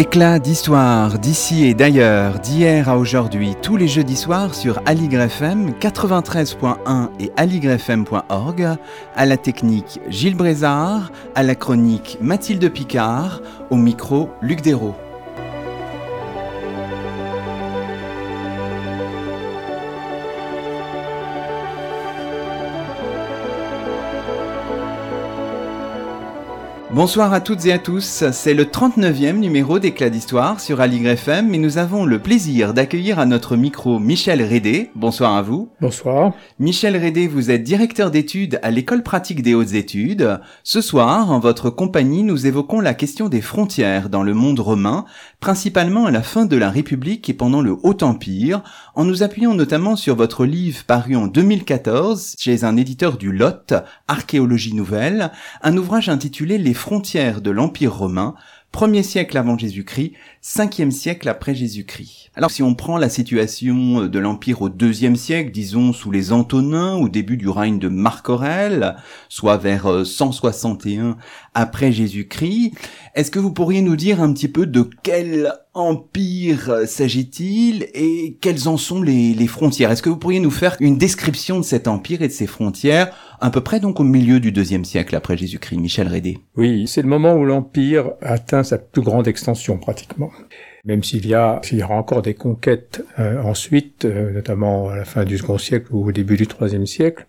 [0.00, 5.72] Éclat d'histoire d'ici et d'ailleurs, d'hier à aujourd'hui, tous les jeudis soirs sur Aligre FM
[5.78, 8.68] 93.1 et aligrefm.org,
[9.14, 14.96] à la technique Gilles Brézard, à la chronique Mathilde Picard, au micro Luc Dérault.
[27.00, 31.54] Bonsoir à toutes et à tous, c'est le 39e numéro d'Éclat d'Histoire sur Aligre FM
[31.54, 34.90] et nous avons le plaisir d'accueillir à notre micro Michel Rédé.
[34.94, 35.70] Bonsoir à vous.
[35.80, 36.34] Bonsoir.
[36.58, 40.40] Michel Rédé, vous êtes directeur d'études à l'École pratique des hautes études.
[40.62, 45.06] Ce soir, en votre compagnie, nous évoquons la question des frontières dans le monde romain,
[45.40, 48.62] principalement à la fin de la République et pendant le Haut Empire,
[48.94, 53.72] en nous appuyant notamment sur votre livre paru en 2014 chez un éditeur du Lot,
[54.06, 56.89] Archéologie nouvelle, un ouvrage intitulé Les frontières
[57.40, 58.34] de l'Empire romain,
[58.74, 62.30] 1er siècle avant Jésus-Christ, 5e siècle après Jésus-Christ.
[62.34, 66.94] Alors si on prend la situation de l'Empire au 2 siècle, disons sous les Antonins,
[66.94, 68.96] au début du règne de Marc Aurèle,
[69.28, 71.14] soit vers 161 euh,
[71.54, 72.72] après Jésus-Christ,
[73.14, 78.68] est-ce que vous pourriez nous dire un petit peu de quel empire s'agit-il et quelles
[78.68, 79.90] en sont les, frontières?
[79.90, 83.12] Est-ce que vous pourriez nous faire une description de cet empire et de ses frontières
[83.40, 86.38] à peu près donc au milieu du deuxième siècle après Jésus-Christ, Michel Rédé.
[86.56, 90.29] Oui, c'est le moment où l'Empire atteint sa plus grande extension pratiquement.
[90.84, 95.24] Même s'il y y aura encore des conquêtes euh, ensuite, euh, notamment à la fin
[95.24, 97.26] du second siècle ou au début du troisième siècle,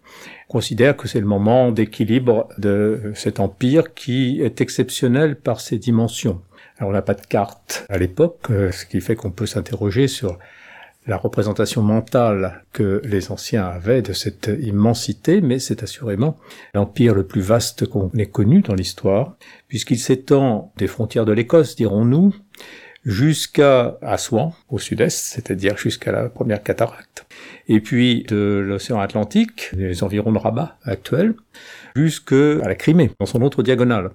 [0.49, 5.77] on considère que c'est le moment d'équilibre de cet empire qui est exceptionnel par ses
[5.77, 6.41] dimensions.
[6.77, 10.07] Alors on n'a pas de carte à l'époque, euh, ce qui fait qu'on peut s'interroger
[10.07, 10.39] sur
[11.07, 16.37] la représentation mentale que les anciens avaient de cette immensité, mais c'est assurément
[16.73, 19.35] l'empire le plus vaste qu'on ait connu dans l'histoire,
[19.67, 22.35] puisqu'il s'étend des frontières de l'Écosse, dirons-nous,
[23.03, 27.25] jusqu'à Assouan, au sud-est, c'est-à-dire jusqu'à la première cataracte,
[27.67, 31.35] et puis de l'océan Atlantique, les environs de Rabat actuels,
[31.95, 34.11] jusqu'à la Crimée, dans son autre diagonale.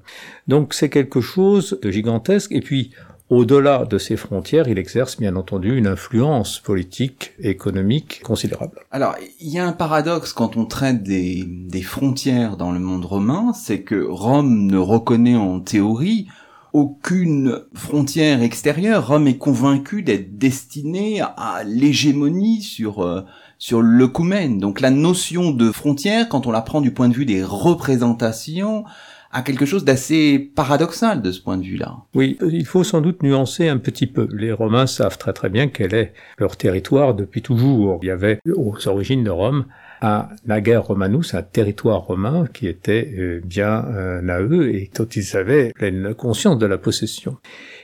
[0.47, 2.93] Donc c'est quelque chose de gigantesque, et puis
[3.29, 8.79] au-delà de ces frontières, il exerce bien entendu une influence politique et économique considérable.
[8.93, 13.53] Alors, il y a un paradoxe quand on traite des frontières dans le monde romain,
[13.53, 16.29] c'est que Rome ne reconnaît en théorie
[16.77, 19.09] aucune frontière extérieure.
[19.09, 23.23] Rome est convaincu d'être destiné à l'hégémonie sur euh,
[23.57, 24.59] sur l'œcumène.
[24.59, 28.85] Donc la notion de frontière, quand on la prend du point de vue des représentations,
[29.33, 31.97] à quelque chose d'assez paradoxal de ce point de vue-là.
[32.15, 34.29] Oui, il faut sans doute nuancer un petit peu.
[34.31, 38.01] Les Romains savent très très bien quel est leur territoire depuis toujours.
[38.03, 39.65] Il y avait aux origines de Rome
[40.03, 45.07] un Nager Romanus, un territoire romain qui était euh, bien euh, à eux et dont
[45.07, 47.37] ils avaient pleine conscience de la possession.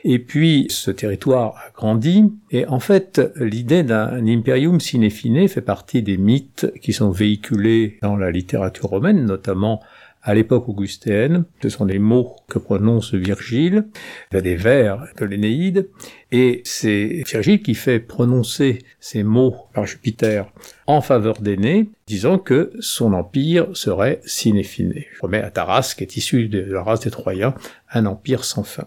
[0.04, 5.60] Et puis ce territoire a grandi et en fait l'idée d'un imperium sine fine fait
[5.60, 9.80] partie des mythes qui sont véhiculés dans la littérature romaine, notamment
[10.22, 11.44] à l'époque augustéenne.
[11.62, 13.87] Ce sont des mots que prononce Virgile,
[14.31, 15.88] des vers de l'Énéide,
[16.31, 20.47] et c'est Virgile qui fait prononcer ces mots par Jupiter
[20.87, 25.09] en faveur d'Énée, disant que son empire serait cinéfiné.
[25.15, 27.54] Je remets à Taras, qui est issu de la race des Troyens,
[27.93, 28.87] un empire sans fin.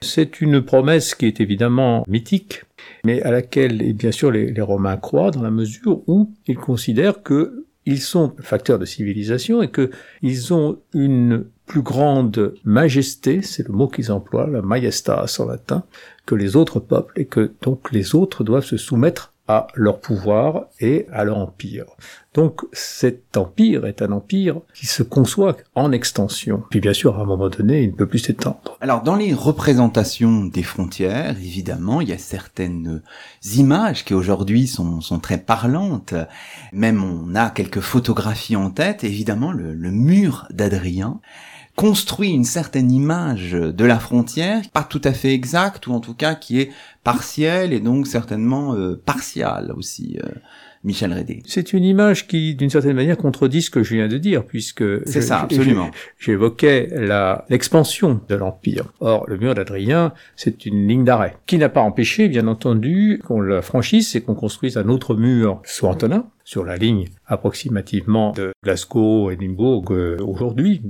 [0.00, 2.62] C'est une promesse qui est évidemment mythique,
[3.04, 7.22] mais à laquelle, et bien sûr, les Romains croient dans la mesure où ils considèrent
[7.22, 13.72] que ils sont facteurs de civilisation et qu'ils ont une plus grande majesté, c'est le
[13.72, 15.84] mot qu'ils emploient, la majestas en latin,
[16.26, 20.66] que les autres peuples et que donc les autres doivent se soumettre à leur pouvoir
[20.80, 21.86] et à leur empire.
[22.34, 26.62] Donc cet empire est un empire qui se conçoit en extension.
[26.70, 28.78] Puis bien sûr, à un moment donné, il ne peut plus s'étendre.
[28.80, 33.02] Alors dans les représentations des frontières, évidemment, il y a certaines
[33.54, 36.14] images qui aujourd'hui sont, très parlantes.
[36.72, 39.04] Même on a quelques photographies en tête.
[39.04, 41.20] Évidemment, le, le mur d'Adrien
[41.76, 46.14] construit une certaine image de la frontière, pas tout à fait exacte, ou en tout
[46.14, 46.70] cas qui est
[47.02, 50.18] partielle et donc certainement euh, partiale aussi.
[50.22, 50.28] Euh,
[50.84, 51.42] Michel Rédé.
[51.46, 54.84] C'est une image qui, d'une certaine manière, contredit ce que je viens de dire, puisque
[55.06, 55.90] c'est ça, absolument.
[56.18, 58.92] J'évoquais la l'expansion de l'empire.
[59.00, 63.40] Or, le mur d'Adrien, c'est une ligne d'arrêt qui n'a pas empêché, bien entendu, qu'on
[63.40, 68.52] la franchisse et qu'on construise un autre mur sous Antonin sur la ligne approximativement de
[68.64, 70.82] Glasgow, Edinburgh euh, aujourd'hui.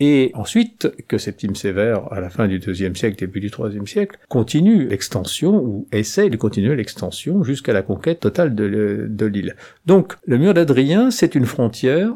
[0.00, 4.18] Et ensuite, que Septime Sévère, à la fin du deuxième siècle, début du troisième siècle,
[4.28, 9.56] continue l'extension, ou essaye de continuer l'extension jusqu'à la conquête totale de, l'île.
[9.84, 12.14] Donc, le mur d'Adrien, c'est une frontière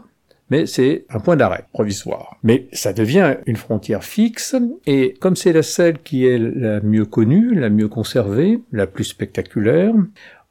[0.51, 2.37] mais c'est un point d'arrêt provisoire.
[2.43, 4.55] Mais ça devient une frontière fixe,
[4.87, 9.05] et comme c'est la celle qui est la mieux connue, la mieux conservée, la plus
[9.05, 9.95] spectaculaire,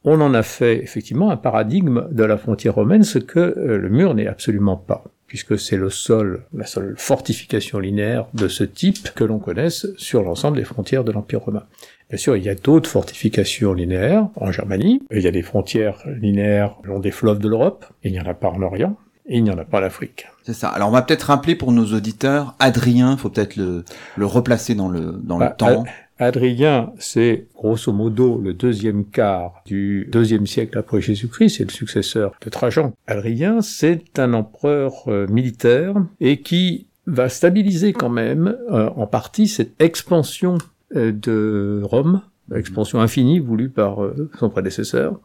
[0.02, 3.88] on en a fait effectivement un paradigme de la frontière romaine, ce que euh, le
[3.88, 5.04] mur n'est absolument pas
[5.34, 10.22] puisque c'est le sol, la seule fortification linéaire de ce type que l'on connaisse sur
[10.22, 11.64] l'ensemble des frontières de l'Empire romain.
[12.08, 16.04] Bien sûr, il y a d'autres fortifications linéaires en Germanie, il y a des frontières
[16.06, 18.96] linéaires le long des fleuves de l'Europe, il n'y en a pas en Orient,
[19.26, 20.28] et il n'y en a pas en Afrique.
[20.44, 20.68] C'est ça.
[20.68, 23.84] Alors on va peut-être rappeler pour nos auditeurs, Adrien, faut peut-être le,
[24.14, 25.82] le replacer dans le, dans le bah, temps.
[26.18, 32.32] Adrien, c'est grosso modo le deuxième quart du deuxième siècle après Jésus-Christ, c'est le successeur
[32.40, 32.92] de Trajan.
[33.08, 39.48] Adrien, c'est un empereur euh, militaire et qui va stabiliser quand même euh, en partie
[39.48, 40.58] cette expansion
[40.94, 42.22] euh, de Rome,
[42.54, 43.98] expansion infinie voulue par
[44.38, 45.18] son prédécesseur,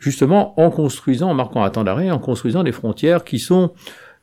[0.00, 3.72] justement en construisant, en marquant un temps d'arrêt, en construisant des frontières qui sont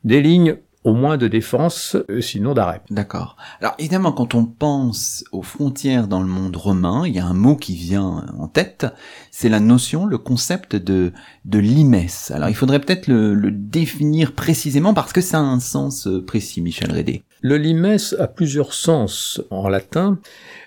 [0.04, 2.82] des lignes au moins de défense, euh, sinon d'arrêt.
[2.90, 3.36] D'accord.
[3.60, 7.34] Alors évidemment, quand on pense aux frontières dans le monde romain, il y a un
[7.34, 8.86] mot qui vient en tête,
[9.30, 11.12] c'est la notion, le concept de,
[11.44, 11.92] de limes.
[12.30, 16.24] Alors il faudrait peut-être le, le, définir précisément parce que ça a un sens euh,
[16.24, 17.22] précis, Michel Rédé.
[17.40, 20.18] Le limes a plusieurs sens en latin.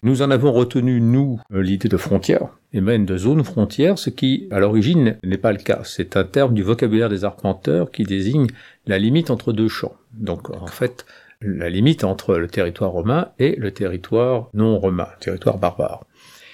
[0.04, 4.50] Nous en avons retenu, nous, l'idée de frontière et même de zone frontière, ce qui,
[4.52, 5.80] à l'origine, n'est pas le cas.
[5.86, 8.48] C'est un terme du vocabulaire des arpenteurs qui désigne
[8.88, 9.96] la limite entre deux champs.
[10.14, 11.06] Donc, en fait,
[11.42, 16.06] la limite entre le territoire romain et le territoire non romain, territoire barbare.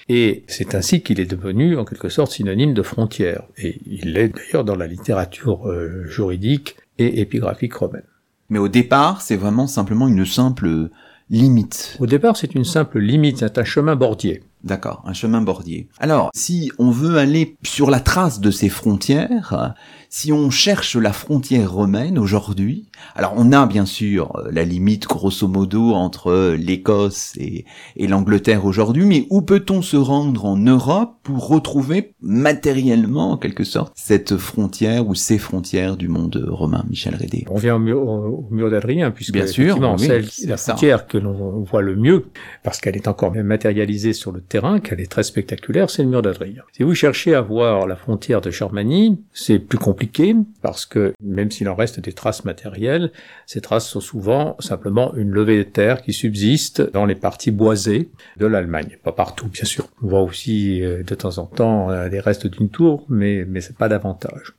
[0.08, 3.44] Et c'est ainsi qu'il est devenu en quelque sorte synonyme de frontière.
[3.56, 8.04] Et il l'est d'ailleurs dans la littérature euh, juridique et épigraphique romaine.
[8.50, 10.90] Mais au départ, c'est vraiment simplement une simple
[11.30, 11.96] limite.
[12.00, 14.42] Au départ, c'est une simple limite, c'est un chemin bordier.
[14.64, 15.88] D'accord, un chemin bordier.
[15.98, 19.74] Alors, si on veut aller sur la trace de ces frontières,
[20.14, 22.86] si on cherche la frontière romaine aujourd'hui,
[23.16, 27.64] alors on a bien sûr la limite grosso modo entre l'Écosse et,
[27.96, 33.94] l'Angleterre aujourd'hui, mais où peut-on se rendre en Europe pour retrouver matériellement, en quelque sorte,
[33.96, 39.12] cette frontière ou ces frontières du monde romain, Michel Rédé On vient au mur, d'Adrien,
[39.12, 42.26] puisque bien sûr, c'est la frontière que l'on voit le mieux,
[42.62, 46.20] parce qu'elle est encore matérialisée sur le terrain, qu'elle est très spectaculaire, c'est le mur
[46.20, 46.62] d'Adrien.
[46.72, 51.50] Si vous cherchez à voir la frontière de Charmanie, c'est plus compliqué parce que même
[51.50, 53.12] s'il en reste des traces matérielles,
[53.46, 58.10] ces traces sont souvent simplement une levée de terre qui subsiste dans les parties boisées
[58.36, 58.98] de l'Allemagne.
[59.02, 59.88] Pas partout, bien sûr.
[60.02, 63.62] On voit aussi euh, de temps en temps euh, des restes d'une tour, mais, mais
[63.62, 64.52] c'est pas davantage.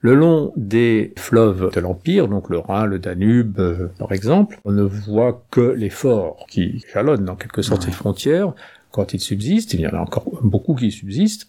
[0.00, 4.72] Le long des fleuves de l'Empire, donc le Rhin, le Danube, euh, par exemple, on
[4.72, 8.52] ne voit que les forts qui jalonnent en quelque sorte ces frontières
[8.92, 9.74] quand ils subsistent.
[9.74, 11.48] Il y en a encore beaucoup qui subsistent.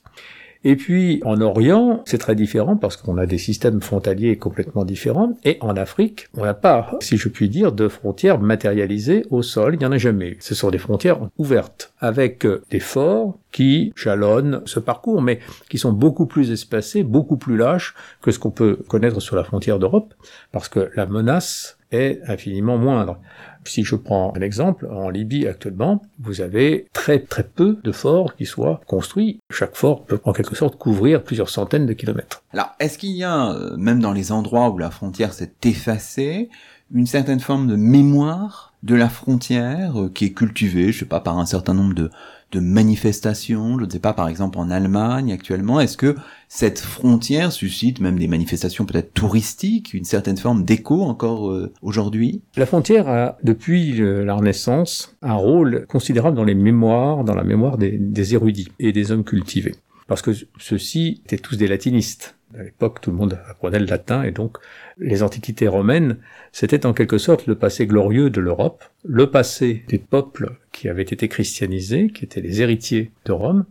[0.65, 5.33] Et puis en Orient, c'est très différent parce qu'on a des systèmes frontaliers complètement différents.
[5.43, 9.73] Et en Afrique, on n'a pas, si je puis dire, de frontières matérialisées au sol.
[9.75, 10.37] Il n'y en a jamais.
[10.39, 15.39] Ce sont des frontières ouvertes avec des forts qui jalonnent ce parcours, mais
[15.69, 19.43] qui sont beaucoup plus espacés, beaucoup plus lâches que ce qu'on peut connaître sur la
[19.43, 20.13] frontière d'Europe,
[20.53, 23.19] parce que la menace est infiniment moindre.
[23.65, 28.35] Si je prends un exemple, en Libye actuellement, vous avez très très peu de forts
[28.35, 29.39] qui soient construits.
[29.51, 32.43] Chaque fort peut en quelque sorte couvrir plusieurs centaines de kilomètres.
[32.53, 36.49] Alors, est-ce qu'il y a, euh, même dans les endroits où la frontière s'est effacée,
[36.93, 41.19] une certaine forme de mémoire de la frontière euh, qui est cultivée, je sais pas,
[41.19, 42.11] par un certain nombre de,
[42.53, 46.15] de manifestations, je ne sais pas, par exemple en Allemagne actuellement, est-ce que
[46.47, 52.41] cette frontière suscite même des manifestations peut-être touristiques, une certaine forme d'écho encore euh, aujourd'hui?
[52.55, 57.77] La frontière a, depuis la Renaissance, un rôle considérable dans les mémoires, dans la mémoire
[57.77, 59.75] des érudits et des hommes cultivés.
[60.07, 62.35] Parce que ceux-ci étaient tous des latinistes.
[62.57, 64.57] À l'époque, tout le monde apprenait le latin et donc
[64.97, 66.17] les antiquités romaines,
[66.51, 71.01] c'était en quelque sorte le passé glorieux de l'Europe, le passé des peuples qui avaient
[71.01, 73.65] été christianisés, qui étaient les héritiers de Rome.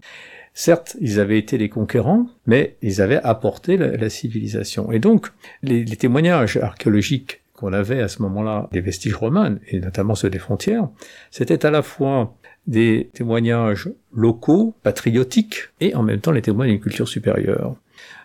[0.54, 4.92] Certes, ils avaient été les conquérants, mais ils avaient apporté la, civilisation.
[4.92, 5.28] Et donc,
[5.62, 10.38] les, témoignages archéologiques qu'on avait à ce moment-là des vestiges romains, et notamment ceux des
[10.38, 10.88] frontières,
[11.30, 12.36] c'était à la fois
[12.66, 17.76] des témoignages locaux, patriotiques, et en même temps les témoignages d'une culture supérieure.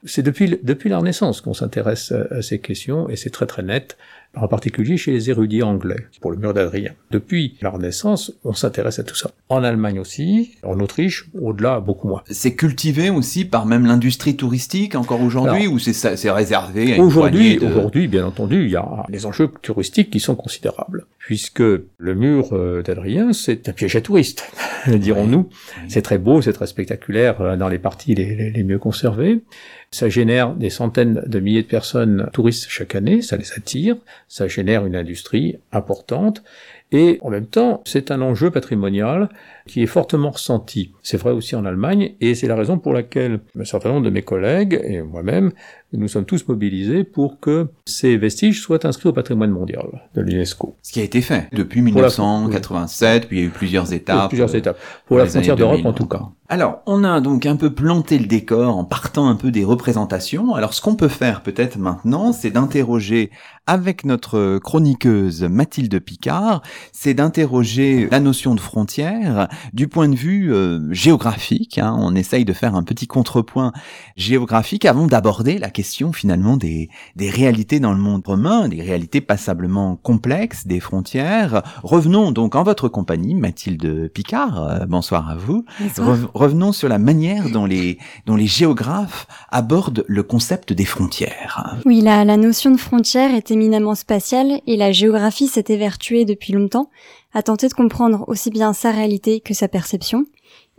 [0.06, 3.98] C'est depuis, depuis la Renaissance qu'on s'intéresse à, ces questions, et c'est très très net
[4.36, 6.92] en particulier chez les érudits anglais, pour le mur d'Adrien.
[7.12, 9.32] Depuis la Renaissance, on s'intéresse à tout ça.
[9.50, 12.24] En Allemagne aussi, en Autriche, au-delà, beaucoup moins.
[12.30, 18.08] C'est cultivé aussi par même l'industrie touristique encore aujourd'hui, ou c'est réservé à Aujourd'hui, aujourd'hui,
[18.08, 22.82] bien entendu, il y a des enjeux touristiques qui sont considérables, puisque le mur euh,
[22.84, 24.52] d'Adrien, c'est un piège à touristes,
[24.88, 25.50] dirons-nous.
[25.88, 29.42] C'est très beau, c'est très spectaculaire euh, dans les parties les, les mieux conservées.
[29.92, 33.96] Ça génère des centaines de milliers de personnes touristes chaque année, ça les attire,
[34.28, 36.44] ça génère une industrie importante,
[36.92, 39.30] et en même temps, c'est un enjeu patrimonial
[39.66, 40.94] qui est fortement ressenti.
[41.04, 44.10] C'est vrai aussi en Allemagne, et c'est la raison pour laquelle un certain nombre de
[44.10, 45.52] mes collègues et moi-même,
[45.94, 50.76] nous sommes tous mobilisés pour que ces vestiges soient inscrits au patrimoine mondial de l'UNESCO.
[50.82, 54.30] Ce qui a été fait depuis 1987, puis il y a eu plusieurs étapes.
[54.30, 54.78] Plusieurs étapes.
[55.06, 56.30] Pour la frontière d'Europe en tout cas.
[56.50, 60.56] Alors, on a donc un peu planté le décor en partant un peu des représentations.
[60.56, 63.32] Alors, ce qu'on peut faire peut-être maintenant, c'est d'interroger
[63.66, 66.62] avec notre chroniqueuse Mathilde Picard,
[66.94, 71.80] c'est d'interroger la notion de frontière du point de vue euh, géographique.
[71.80, 71.94] Hein.
[72.00, 73.74] On essaye de faire un petit contrepoint
[74.16, 79.22] géographique avant d'aborder la question finalement des, des réalités dans le monde romain, des réalités
[79.22, 81.62] passablement complexes des frontières.
[81.84, 84.64] Revenons donc en votre compagnie, Mathilde Picard.
[84.64, 85.66] Euh, bonsoir à vous.
[85.80, 91.78] Bonsoir revenons sur la manière dont les, dont les géographes abordent le concept des frontières.
[91.86, 96.54] Oui, la, la notion de frontière est éminemment spatiale et la géographie s'est évertuée depuis
[96.54, 96.90] longtemps
[97.36, 100.26] à tenter de comprendre aussi bien sa réalité que sa perception.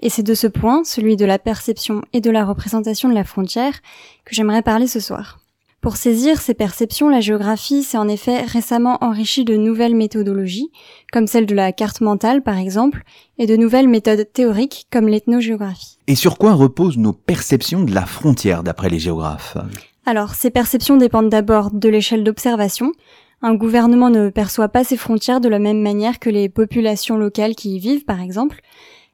[0.00, 3.24] Et c'est de ce point, celui de la perception et de la représentation de la
[3.24, 3.80] frontière,
[4.24, 5.40] que j'aimerais parler ce soir.
[5.80, 10.72] Pour saisir ces perceptions, la géographie s'est en effet récemment enrichie de nouvelles méthodologies,
[11.12, 13.04] comme celle de la carte mentale par exemple,
[13.38, 15.98] et de nouvelles méthodes théoriques comme l'ethnogéographie.
[16.08, 19.56] Et sur quoi reposent nos perceptions de la frontière d'après les géographes?
[20.04, 22.92] Alors, ces perceptions dépendent d'abord de l'échelle d'observation.
[23.40, 27.54] Un gouvernement ne perçoit pas ses frontières de la même manière que les populations locales
[27.54, 28.62] qui y vivent par exemple.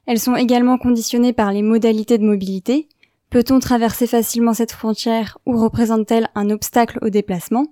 [0.05, 2.87] Elles sont également conditionnées par les modalités de mobilité,
[3.35, 7.65] Peut-on traverser facilement cette frontière ou représente-t-elle un obstacle au déplacement?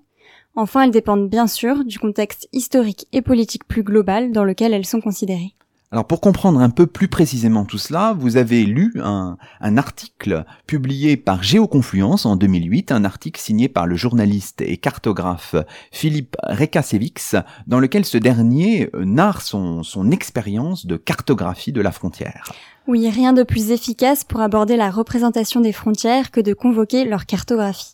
[0.56, 4.86] Enfin, elles dépendent bien sûr du contexte historique et politique plus global dans lequel elles
[4.86, 5.56] sont considérées.
[5.94, 11.18] Alors pour comprendre un peu plus précisément tout cela, vous avez lu un, article publié
[11.18, 15.54] par Géoconfluence en 2008, un article signé par le journaliste et cartographe
[15.92, 17.36] Philippe Rekasevix,
[17.68, 22.52] dans lequel ce dernier narre son, son expérience de cartographie de la frontière.
[22.88, 27.28] Oui, rien de plus efficace pour aborder la représentation des frontières que de convoquer leur
[27.28, 27.94] cartographie.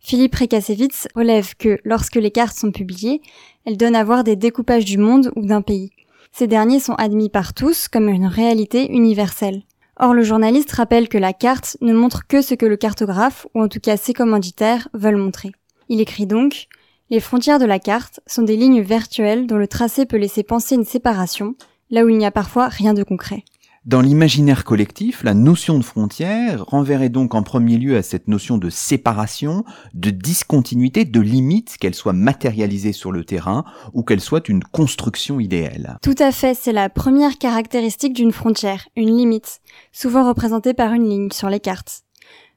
[0.00, 3.20] Philippe Rekasevitz relève que, lorsque les cartes sont publiées,
[3.64, 5.90] elles donnent à voir des découpages du monde ou d'un pays.
[6.32, 9.62] Ces derniers sont admis par tous comme une réalité universelle.
[9.98, 13.60] Or, le journaliste rappelle que la carte ne montre que ce que le cartographe, ou
[13.60, 15.52] en tout cas ses commanditaires, veulent montrer.
[15.90, 16.68] Il écrit donc
[17.10, 20.74] Les frontières de la carte sont des lignes virtuelles dont le tracé peut laisser penser
[20.74, 21.54] une séparation,
[21.90, 23.44] là où il n'y a parfois rien de concret.
[23.84, 28.56] Dans l'imaginaire collectif, la notion de frontière renverrait donc en premier lieu à cette notion
[28.56, 34.48] de séparation, de discontinuité, de limite, qu'elle soit matérialisée sur le terrain ou qu'elle soit
[34.48, 35.98] une construction idéale.
[36.00, 39.60] Tout à fait, c'est la première caractéristique d'une frontière, une limite,
[39.90, 42.02] souvent représentée par une ligne sur les cartes.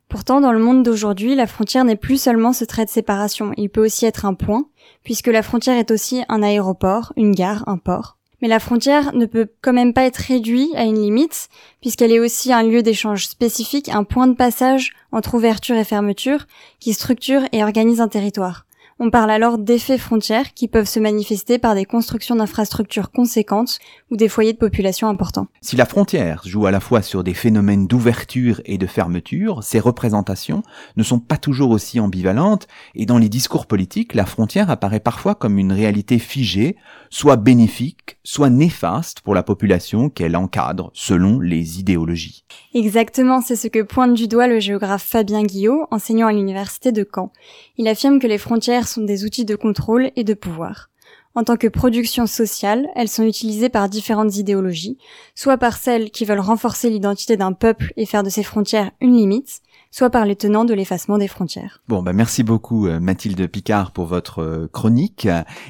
[0.09, 3.71] Pourtant, dans le monde d'aujourd'hui, la frontière n'est plus seulement ce trait de séparation, il
[3.71, 4.65] peut aussi être un point,
[5.03, 8.14] puisque la frontière est aussi un aéroport, une gare, un port.
[8.41, 11.49] Mais la frontière ne peut quand même pas être réduite à une limite,
[11.81, 16.45] puisqu'elle est aussi un lieu d'échange spécifique, un point de passage entre ouverture et fermeture,
[16.79, 18.65] qui structure et organise un territoire.
[18.97, 24.15] On parle alors d'effets frontières qui peuvent se manifester par des constructions d'infrastructures conséquentes ou
[24.15, 25.47] des foyers de population importants.
[25.59, 29.81] Si la frontière joue à la fois sur des phénomènes d'ouverture et de fermeture, ces
[29.81, 30.63] représentations
[30.95, 35.35] ne sont pas toujours aussi ambivalentes et dans les discours politiques, la frontière apparaît parfois
[35.35, 36.77] comme une réalité figée,
[37.09, 42.43] soit bénéfique, soit néfaste pour la population qu'elle encadre selon les idéologies.
[42.73, 47.07] Exactement, c'est ce que pointe du doigt le géographe Fabien Guillot, enseignant à l'université de
[47.09, 47.31] Caen.
[47.77, 50.89] Il affirme que les frontières sont des outils de contrôle et de pouvoir.
[51.35, 54.97] En tant que production sociale, elles sont utilisées par différentes idéologies,
[55.35, 59.17] soit par celles qui veulent renforcer l'identité d'un peuple et faire de ses frontières une
[59.17, 59.61] limite,
[59.95, 61.81] soit par les tenants de l'effacement des frontières.
[61.87, 65.25] Bon, bah merci beaucoup euh, Mathilde Picard pour votre euh, chronique.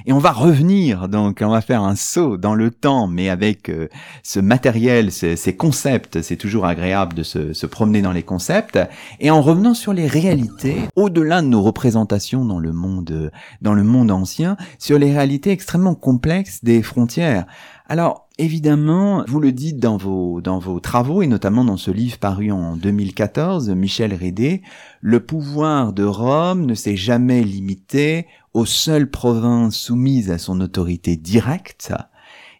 [0.07, 3.69] Et on va revenir, donc on va faire un saut dans le temps, mais avec
[3.69, 3.87] euh,
[4.23, 8.79] ce matériel, ces, concepts, c'est toujours agréable de se, se, promener dans les concepts.
[9.19, 13.29] Et en revenant sur les réalités, au-delà de nos représentations dans le monde,
[13.61, 17.45] dans le monde ancien, sur les réalités extrêmement complexes des frontières.
[17.87, 22.17] Alors, évidemment, vous le dites dans vos, dans vos travaux, et notamment dans ce livre
[22.17, 24.61] paru en 2014, Michel Rédé,
[25.01, 31.15] le pouvoir de Rome ne s'est jamais limité aux seules provinces soumises à son autorité
[31.15, 31.93] directe.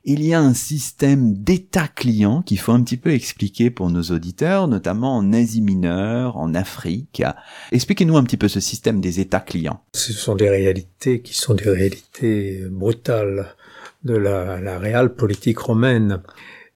[0.08, 4.04] Il y a un système d'état client qu'il faut un petit peu expliquer pour nos
[4.04, 7.24] auditeurs, notamment en Asie mineure, en Afrique.
[7.72, 9.82] Expliquez-nous un petit peu ce système des états clients.
[9.96, 13.56] Ce sont des réalités qui sont des réalités brutales
[14.06, 16.22] de la, la réelle politique romaine.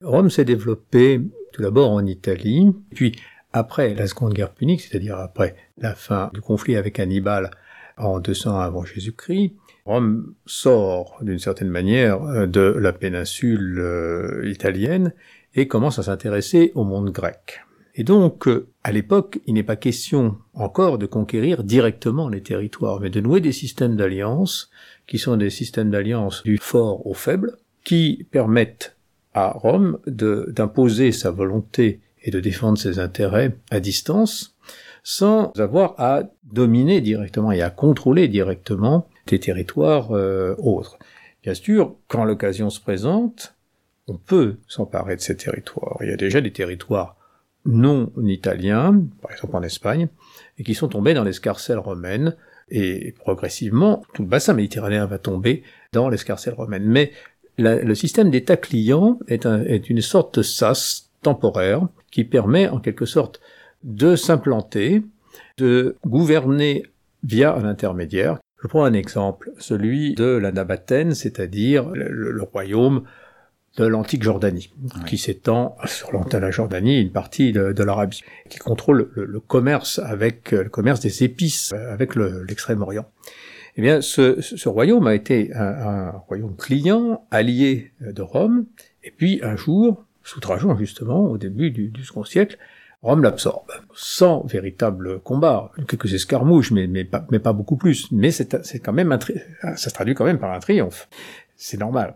[0.01, 1.21] Rome s'est développée
[1.53, 3.15] tout d'abord en Italie, puis
[3.53, 7.51] après la Seconde Guerre punique, c'est-à-dire après la fin du conflit avec Hannibal
[7.97, 9.53] en 200 avant Jésus-Christ,
[9.85, 15.13] Rome sort d'une certaine manière de la péninsule euh, italienne
[15.55, 17.61] et commence à s'intéresser au monde grec.
[17.95, 23.01] Et donc, euh, à l'époque, il n'est pas question encore de conquérir directement les territoires,
[23.01, 24.69] mais de nouer des systèmes d'alliance,
[25.09, 28.95] qui sont des systèmes d'alliance du fort au faible, qui permettent
[29.33, 34.55] à Rome d'imposer sa volonté et de défendre ses intérêts à distance,
[35.01, 40.99] sans avoir à dominer directement et à contrôler directement des territoires euh, autres.
[41.41, 43.55] Bien sûr, quand l'occasion se présente,
[44.07, 45.97] on peut s'emparer de ces territoires.
[46.01, 47.15] Il y a déjà des territoires
[47.65, 50.07] non italiens, par exemple en Espagne,
[50.59, 52.35] et qui sont tombés dans l'escarcelle romaine,
[52.71, 56.85] et progressivement, tout le bassin méditerranéen va tomber dans l'escarcelle romaine.
[56.85, 57.11] Mais
[57.57, 59.45] le système d'État client est,
[59.89, 63.41] une sorte de sas temporaire qui permet en quelque sorte
[63.83, 65.03] de s'implanter,
[65.57, 66.83] de gouverner
[67.23, 68.37] via un intermédiaire.
[68.61, 73.03] Je prends un exemple, celui de la Nabathène, c'est-à-dire le, royaume
[73.83, 74.71] de l'antique Jordanie,
[75.05, 80.69] qui s'étend sur la Jordanie, une partie de, l'Arabie, qui contrôle le, commerce avec le
[80.69, 83.05] commerce des épices avec l'extrême-orient.
[83.77, 88.65] eh bien, ce, royaume a été un, royaume client, allié de Rome,
[89.03, 92.57] et puis un jour, sous Trajan justement, au début du, du second siècle,
[93.01, 98.11] Rome l'absorbe, sans véritable combat, quelques escarmouches, mais, mais, pas, mais pas beaucoup plus.
[98.11, 99.19] Mais c'est quand même un
[99.77, 101.07] ça se traduit quand même par un triomphe.
[101.55, 102.15] C'est normal.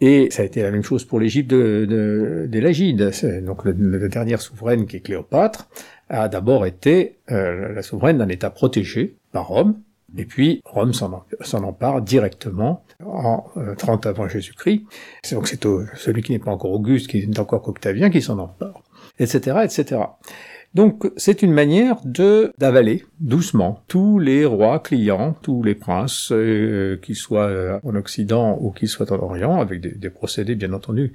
[0.00, 3.10] Et ça a été la même chose pour l'Égypte de, de, l'Agide.
[3.44, 5.68] Donc la dernière souveraine qui est Cléopâtre
[6.08, 9.80] a d'abord été euh, la souveraine d'un État protégé par Rome,
[10.16, 11.24] et puis Rome s'en
[11.64, 13.44] empare directement en
[13.76, 14.84] 30 euh, avant Jésus-Christ.
[15.32, 15.62] Donc c'est
[15.96, 18.82] celui qui n'est pas encore Auguste, qui n'est encore qu'Octavien, qui s'en empare
[19.18, 20.00] etc., etc.
[20.74, 26.98] Donc c'est une manière de d'avaler doucement tous les rois clients, tous les princes, euh,
[27.02, 31.14] qu'ils soient euh, en Occident ou qu'ils soient en Orient, avec des, procédés bien entendu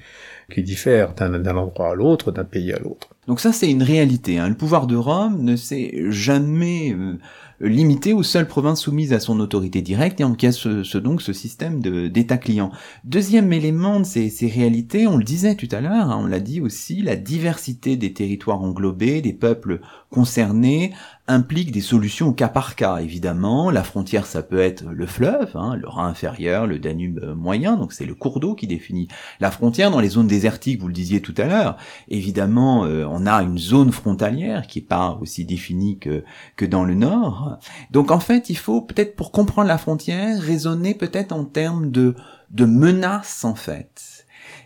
[0.51, 3.09] qui diffèrent d'un endroit à l'autre, d'un pays à l'autre.
[3.27, 4.39] Donc ça c'est une réalité.
[4.39, 4.49] Hein.
[4.49, 7.13] Le pouvoir de Rome ne s'est jamais euh,
[7.59, 11.33] limité aux seules provinces soumises à son autorité directe et en cas ce, donc ce
[11.33, 12.71] système d'état client.
[13.03, 16.39] Deuxième élément de ces, ces, réalités, on le disait tout à l'heure, hein, on l'a
[16.39, 20.93] dit aussi, la diversité des territoires englobés, des peuples concernés,
[21.27, 23.71] implique des solutions au cas par cas, évidemment.
[23.71, 27.93] La frontière, ça peut être le fleuve, hein, le Rhin inférieur, le Danube moyen, donc
[27.93, 29.07] c'est le cours d'eau qui définit
[29.39, 29.89] la frontière.
[29.89, 31.77] Dans les zones désertiques, vous le disiez tout à l'heure,
[32.09, 36.23] évidemment, euh, on a une zone frontalière qui est pas aussi définie que,
[36.57, 37.57] que dans le nord.
[37.91, 42.15] Donc en fait, il faut peut-être, pour comprendre la frontière, raisonner peut-être en termes de,
[42.51, 44.12] de menaces, en fait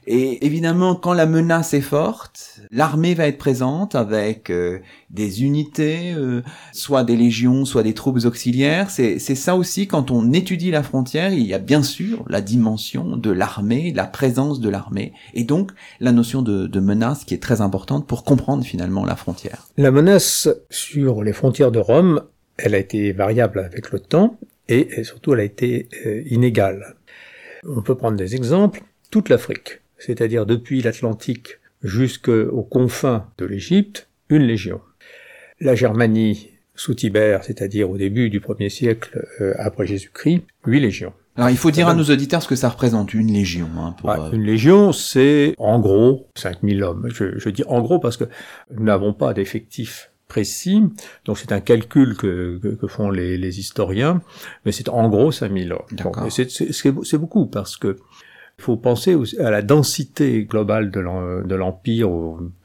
[0.09, 6.13] et évidemment, quand la menace est forte, l'armée va être présente avec euh, des unités,
[6.13, 8.89] euh, soit des légions, soit des troupes auxiliaires.
[8.89, 13.17] C'est ça aussi, quand on étudie la frontière, il y a bien sûr la dimension
[13.17, 17.43] de l'armée, la présence de l'armée, et donc la notion de, de menace qui est
[17.43, 19.67] très importante pour comprendre finalement la frontière.
[19.75, 22.23] La menace sur les frontières de Rome,
[22.55, 24.39] elle a été variable avec le temps,
[24.69, 26.95] et, surtout elle a été euh, inégale.
[27.67, 28.83] On peut prendre des exemples.
[29.11, 34.81] Toute l'Afrique c'est-à-dire depuis l'Atlantique jusqu'aux confins de l'Égypte, une légion.
[35.60, 41.13] La Germanie sous Tibère, c'est-à-dire au début du premier siècle euh, après Jésus-Christ, huit légions.
[41.36, 43.69] Alors il faut dire à nos auditeurs ce que ça représente, une légion.
[43.77, 47.10] Hein, pour, euh, Une légion, c'est en gros 5000 hommes.
[47.13, 48.25] Je, je, dis en gros parce que
[48.75, 50.83] nous n'avons pas d'effectifs précis,
[51.25, 54.21] donc c'est un calcul que, que, font les, les, historiens,
[54.65, 56.29] mais c'est en gros 5000 hommes.
[56.29, 57.97] c'est beaucoup parce que
[58.59, 62.09] il faut penser à la densité globale de l'Empire,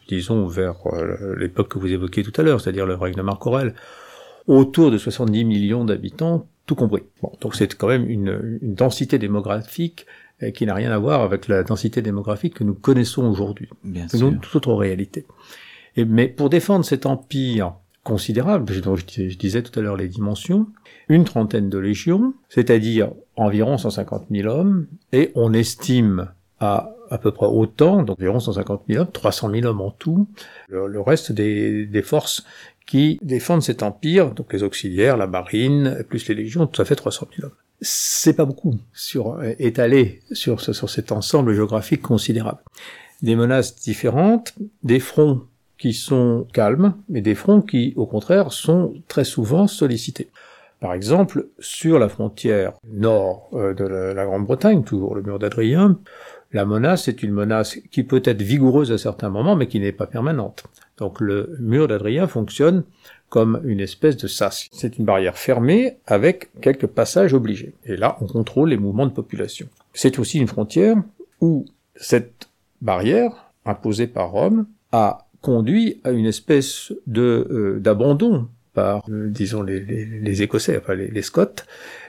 [0.09, 3.46] disons vers euh, l'époque que vous évoquiez tout à l'heure, c'est-à-dire le règne de Marc
[3.46, 3.74] Aurèle,
[4.46, 7.02] autour de 70 millions d'habitants, tout compris.
[7.20, 10.07] Bon, donc c'est quand même une, densité démographique
[10.42, 13.68] euh, qui n'a rien à voir avec la densité démographique que nous connaissons aujourd'hui.
[14.09, 15.26] C'est une toute autre réalité.
[15.96, 20.09] Et, mais pour défendre cet empire considérable, dont je, je disais tout à l'heure les
[20.09, 20.66] dimensions,
[21.09, 27.31] une trentaine de légions, c'est-à-dire environ 150 000 hommes, et on estime à à peu
[27.31, 30.27] près autant, donc environ 150 000 hommes, 300 000 hommes en tout,
[30.68, 32.42] le, reste des, forces
[32.87, 36.97] qui défendent cet empire, donc les auxiliaires, la marine, plus les légions, tout à fait
[36.97, 37.57] 300 000 hommes.
[37.83, 42.61] C'est pas beaucoup sur, étalé sur, sur cet ensemble géographique considérable.
[43.21, 45.42] Des menaces différentes, des fronts
[45.77, 50.31] qui sont calmes, mais des fronts qui, au contraire, sont très souvent sollicités.
[50.83, 56.01] Par exemple, sur la frontière nord euh, de la Grande-Bretagne, toujours le mur d'Adrien,
[56.51, 59.92] La menace est une menace qui peut être vigoureuse à certains moments, mais qui n'est
[59.92, 60.64] pas permanente.
[60.99, 62.83] Donc le mur d'Adrien fonctionne
[63.29, 64.66] comme une espèce de sas.
[64.73, 67.75] C'est une barrière fermée avec quelques passages obligés.
[67.87, 69.68] Et là, on contrôle les mouvements de population.
[69.95, 70.97] C'est aussi une frontière
[71.40, 71.64] où
[71.95, 72.49] cette
[72.81, 79.63] barrière, imposée par Rome, a conduit à une espèce de euh, d'abandon par, euh, disons,
[79.63, 81.65] les, les, Écossais, enfin les, les Scots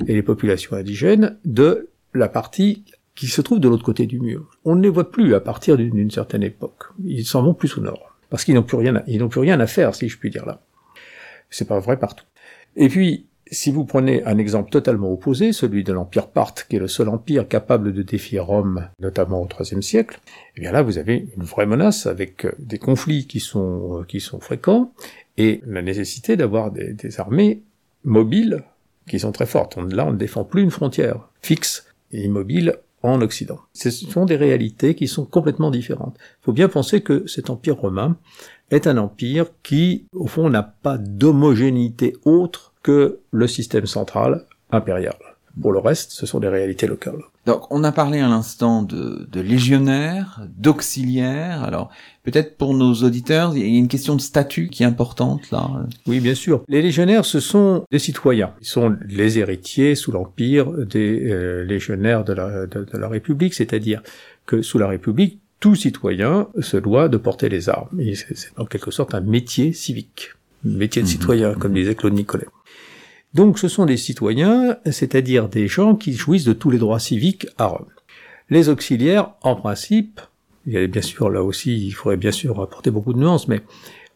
[0.08, 2.84] et les populations indigènes de la partie
[3.15, 4.49] qui se trouve de l'autre côté du mur.
[4.65, 6.84] On ne les voit plus à partir d'une certaine époque.
[7.04, 8.15] Ils s'en vont plus au nord.
[8.30, 10.32] Parce qu'ils n'ont plus rien, à, ils n'ont plus rien à faire, si je puis
[10.32, 10.62] dire là.
[11.49, 12.26] C'est pas vrai partout.
[12.76, 16.80] Et puis, si vous prenez un exemple totalement opposé, celui de l'Empire Parthe, qui est
[16.80, 20.19] le seul empire capable de défier Rome, notamment au IIIe siècle,
[20.58, 24.04] eh bien là, vous avez une vraie menace avec euh, des conflits qui sont, euh,
[24.04, 24.93] qui sont fréquents
[25.37, 27.63] et la nécessité d'avoir des, armées
[28.03, 28.63] mobiles
[29.07, 29.77] qui sont très fortes.
[29.77, 33.59] Là, on ne défend plus une frontière fixe et immobile en Occident.
[33.73, 36.15] Ce sont des réalités qui sont complètement différentes.
[36.41, 38.17] Il faut bien penser que cet empire romain
[38.71, 45.17] est un empire qui, au fond, n'a pas d'homogénéité autre que le système central impérial.
[45.61, 47.23] Pour le reste, ce sont des réalités locales.
[47.45, 51.63] Donc, on a parlé à l'instant de, de légionnaires, d'auxiliaires.
[51.63, 51.89] Alors,
[52.23, 55.69] peut-être pour nos auditeurs, il y a une question de statut qui est importante là.
[56.08, 56.63] Oui, bien sûr.
[56.69, 58.53] Les légionnaires, ce sont des citoyens.
[58.62, 64.01] Ils sont les héritiers sous l'empire des euh, légionnaires de la, de la République, c'est-à-dire
[64.45, 67.88] que sous la République, tout citoyen se doit de porter les armes.
[68.15, 70.32] C'est en quelque sorte un métier civique,
[70.65, 71.12] un métier de mhm.
[71.12, 72.47] citoyen, comme disait Claude Nicolet.
[73.33, 77.47] Donc ce sont des citoyens, c'est-à-dire des gens qui jouissent de tous les droits civiques
[77.57, 77.87] à Rome.
[78.49, 80.21] Les auxiliaires, en principe,
[80.67, 83.61] il bien sûr là aussi, il faudrait bien sûr apporter beaucoup de nuances, mais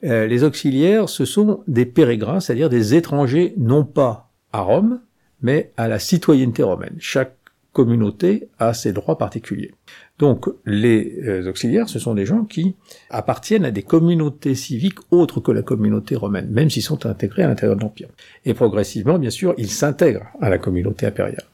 [0.03, 5.01] euh, les auxiliaires, ce sont des pérégrins, c'est-à-dire des étrangers non pas à Rome,
[5.41, 6.95] mais à la citoyenneté romaine.
[6.99, 7.35] Chaque
[7.73, 9.73] communauté a ses droits particuliers.
[10.19, 12.75] Donc les euh, auxiliaires, ce sont des gens qui
[13.09, 17.47] appartiennent à des communautés civiques autres que la communauté romaine, même s'ils sont intégrés à
[17.47, 18.09] l'intérieur de l'Empire.
[18.45, 21.45] Et progressivement, bien sûr, ils s'intègrent à la communauté impériale.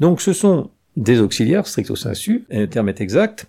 [0.00, 3.46] Donc ce sont des auxiliaires, stricto sensu, et le terme est exact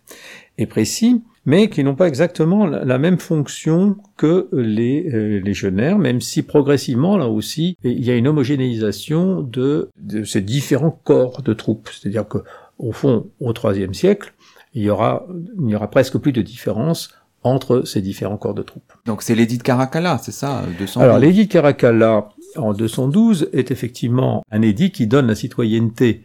[0.57, 6.21] et précis, mais qui n'ont pas exactement la même fonction que les euh, légionnaires, même
[6.21, 9.89] si progressivement, là aussi, il y a une homogénéisation de,
[10.25, 11.89] ces différents corps de troupes.
[11.91, 12.37] C'est-à-dire que,
[12.79, 14.33] au fond, au IIIe siècle,
[14.73, 15.25] il y aura,
[15.57, 18.93] il n'y aura presque plus de différence entre ces différents corps de troupes.
[19.05, 20.97] Donc c'est l'édit de Caracalla, c'est ça 212.
[20.97, 26.23] Alors l'édit de Caracalla en 212 est effectivement un édit qui donne la citoyenneté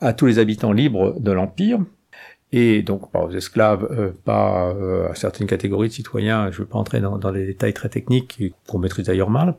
[0.00, 1.80] à tous les habitants libres de l'Empire,
[2.52, 6.62] et donc pas aux esclaves, euh, pas euh, à certaines catégories de citoyens, je ne
[6.62, 9.56] veux pas entrer dans, dans les détails très techniques qu'on maîtrise d'ailleurs mal,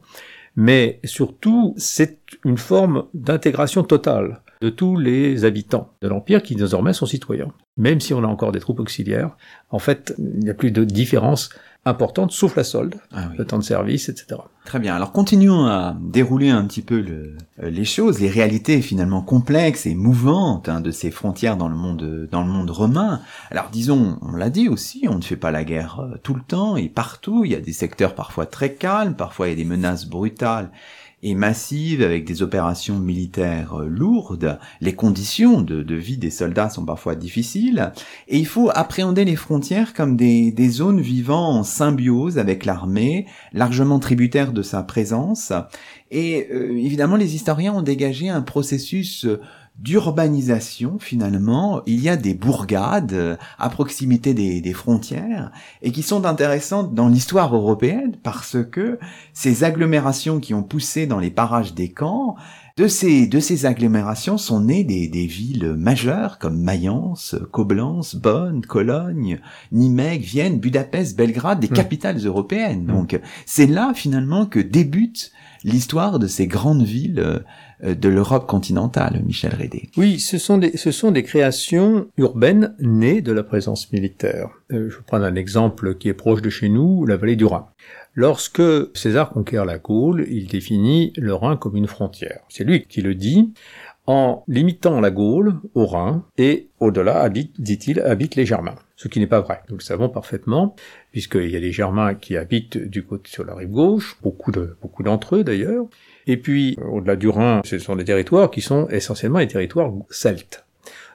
[0.56, 6.94] mais surtout c'est une forme d'intégration totale de tous les habitants de l'Empire qui désormais
[6.94, 7.52] sont citoyens.
[7.78, 9.38] Même si on a encore des troupes auxiliaires,
[9.70, 11.50] en fait, il n'y a plus de différence
[11.86, 14.42] importante, sauf la solde, ah le temps de service, etc.
[14.66, 14.96] Très bien.
[14.96, 19.86] Alors continuons à dérouler un petit peu le, euh, les choses, les réalités finalement complexes
[19.86, 23.22] et mouvantes hein, de ces frontières dans le monde dans le monde romain.
[23.50, 26.42] Alors disons, on l'a dit aussi, on ne fait pas la guerre euh, tout le
[26.42, 27.46] temps et partout.
[27.46, 30.72] Il y a des secteurs parfois très calmes, parfois il y a des menaces brutales
[31.22, 36.86] et massive avec des opérations militaires euh, lourdes, les conditions de, vie des soldats sont
[36.86, 37.92] parfois difficiles,
[38.28, 44.00] et il faut appréhender les frontières comme des, zones vivant en symbiose avec l'armée, largement
[44.00, 45.52] tributaire de sa présence,
[46.12, 49.28] et euh, évidemment les historiens ont dégagé un processus
[49.82, 56.04] d'urbanisation finalement, il y a des bourgades euh, à proximité des, des, frontières et qui
[56.04, 59.00] sont intéressantes dans l'histoire européenne parce que
[59.34, 62.36] ces agglomérations qui ont poussé dans les parages des camps,
[62.80, 68.62] de ces, de ces agglomérations sont nées des, des villes majeures comme Mayence, Coblence, Bonn,
[68.62, 69.40] Cologne,
[69.74, 71.74] Nimègue, Vienne, Budapest, Belgrade, des mmh.
[71.74, 72.84] capitales européennes.
[72.84, 72.88] Mmh.
[72.88, 75.34] Donc c'est là finalement que débute
[75.66, 77.40] l'histoire de ces grandes villes euh,
[77.82, 79.90] de l'Europe continentale, Michel Rédé.
[79.98, 84.50] Oui, ce sont des, ce sont des créations urbaines nées de la présence militaire.
[84.72, 87.46] Euh, je vais prendre un exemple qui est proche de chez nous, la vallée du
[87.46, 87.68] Rhin.
[88.16, 88.62] Lorsque
[88.96, 92.42] César conquiert la Gaule, il définit le Rhin comme une frontière.
[92.50, 93.54] C'est lui qui le dit
[94.08, 98.76] en limitant la Gaule au Rhin et au-delà, dit-il, habitent les Germains.
[98.96, 99.62] Ce qui n'est pas vrai.
[99.70, 100.76] Nous le savons parfaitement,
[101.12, 104.76] puisqu'il y a des Germains qui habitent du côté sur la rive gauche, beaucoup de,
[104.82, 105.86] beaucoup d'entre eux d'ailleurs,
[106.30, 110.64] et puis, au-delà du Rhin, ce sont des territoires qui sont essentiellement des territoires celtes.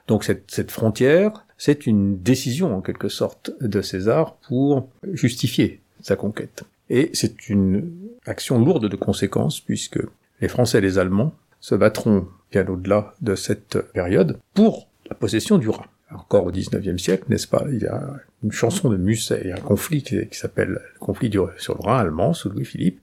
[0.09, 6.63] Donc cette, frontière, c'est une décision en quelque sorte de César pour justifier sa conquête.
[6.89, 7.93] Et c'est une
[8.25, 10.01] action lourde de conséquences puisque
[10.41, 15.57] les Français et les Allemands se battront bien au-delà de cette période pour la possession
[15.57, 15.85] du Rhin.
[16.11, 19.53] encore au XIXe siècle, n'est-ce pas Il y a une chanson de Musset, il y
[19.53, 22.99] a un conflit qui, s'appelle le conflit sur le Rhin allemand sous Louis-Philippe,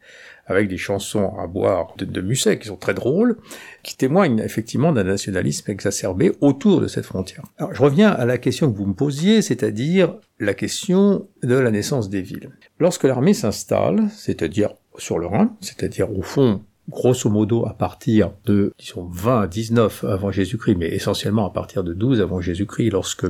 [0.47, 3.37] avec des chansons à boire de, Musset qui sont très drôles,
[3.83, 7.45] qui témoignent effectivement d'un nationalisme exacerbé autour de cette frontière.
[7.59, 11.71] Alors, je reviens à la question que vous me posiez, c'est-à-dire la question de la
[11.71, 12.51] naissance des villes.
[12.79, 18.73] Lorsque l'armée s'installe, c'est-à-dire sur le Rhin, c'est-à-dire au fond grosso modo à partir de,
[18.79, 23.27] disons, 20 à 19 avant Jésus-Christ, mais essentiellement à partir de 12 avant Jésus-Christ, lorsque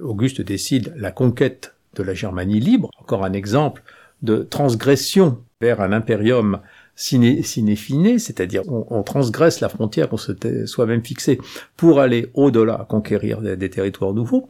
[0.00, 3.82] Auguste décide la conquête de la Germanie libre, encore un exemple
[4.22, 6.60] de transgression vers un impérium
[6.94, 11.38] ciné, cinéfiné, c'est-à-dire on, transgresse la frontière qu'on s'était soi-même fixée
[11.76, 14.48] pour aller au-delà, conquérir des, territoires nouveaux,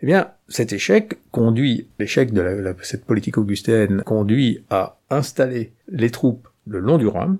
[0.00, 6.48] eh bien, cet échec conduit, l'échec de cette politique augustéenne conduit à installer les troupes
[6.66, 7.38] le long du Rhin.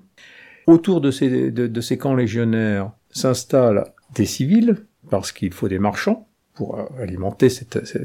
[0.69, 3.85] Autour de ces, de, ces camps légionnaires s'installent
[4.15, 4.77] des civils,
[5.11, 7.49] parce qu'il faut des marchands pour alimenter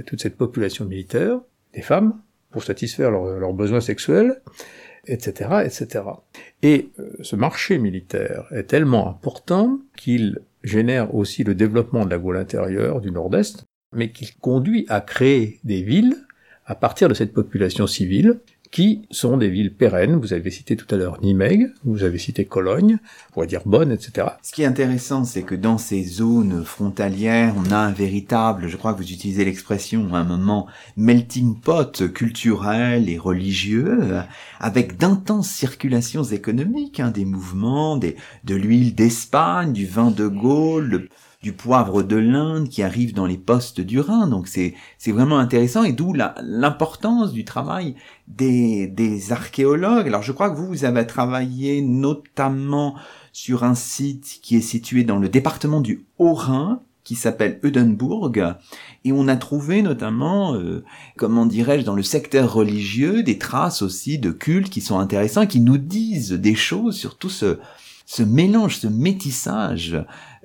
[0.08, 1.40] toute cette population militaire,
[1.74, 2.16] des femmes,
[2.50, 4.42] pour satisfaire leurs besoins sexuels,
[5.08, 6.04] etc., etc.
[6.62, 12.18] Et euh, ce marché militaire est tellement important qu'il génère aussi le développement de la
[12.18, 13.66] Gaule intérieure du Nord-Est,
[13.96, 16.16] mais qu'il conduit à créer des villes
[16.66, 18.40] à partir de cette population civile
[18.72, 20.16] qui sont des villes pérennes.
[20.16, 22.98] Vous avez cité tout à l'heure Nimègue, vous avez cité Cologne,
[23.30, 24.28] on pourrait dire Bonn, etc.
[24.44, 28.78] Ce qui est intéressant, c'est que dans ces zones frontalières, on a un véritable, je
[28.78, 34.22] crois que vous utilisez l'expression à un moment, melting pot culturel et religieux,
[34.60, 41.08] avec d'intenses circulations économiques, hein, des mouvements, de l'huile d'Espagne, du vin de Gaulle,
[41.44, 44.28] du poivre de l'Inde qui arrive dans les postes du Rhin.
[44.28, 47.96] Donc c'est c'est vraiment intéressant et d'où l'importance du travail
[48.28, 50.08] des des archéologues.
[50.08, 52.96] Alors je crois que vous vous avez travaillé notamment
[53.32, 58.58] sur un site qui est situé dans le département du Haut-Rhin qui s'appelle Eudenburg
[59.06, 60.84] et on a trouvé notamment euh,
[61.16, 65.62] comment dirais-je dans le secteur religieux des traces aussi de cultes qui sont intéressants qui
[65.62, 67.60] nous disent des choses sur tout ce
[68.08, 69.98] ce mélange, ce métissage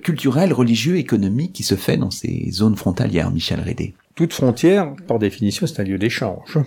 [0.03, 3.95] culturel, religieux, économique qui se fait dans ces zones frontalières, Michel Rédé.
[4.15, 6.59] Toute frontière, par définition, c'est un lieu d'échange.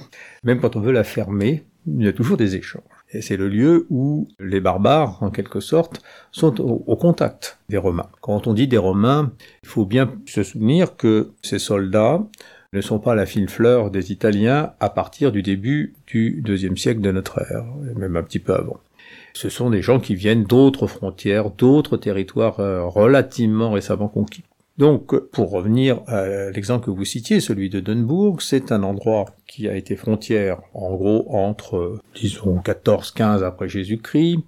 [0.42, 2.82] Même quand on veut la fermer, il y a toujours des échanges.
[3.12, 8.08] Et c'est le lieu où les barbares, en quelque sorte, sont au, contact des Romains.
[8.20, 12.26] Quand on dit des Romains, il faut bien se souvenir que ces soldats
[12.72, 17.00] ne sont pas la fine fleur des Italiens à partir du début du deuxième siècle
[17.00, 18.80] de notre ère, même un petit peu avant
[19.36, 24.44] ce sont des gens qui viennent d'autres frontières, d'autres territoires euh, relativement récemment conquis.
[24.78, 29.68] Donc, pour revenir à l'exemple que vous citiez, celui de Dunbourg, c'est un endroit qui
[29.68, 34.38] a été frontière, en gros, entre, disons, 14-15 après Jésus-Christ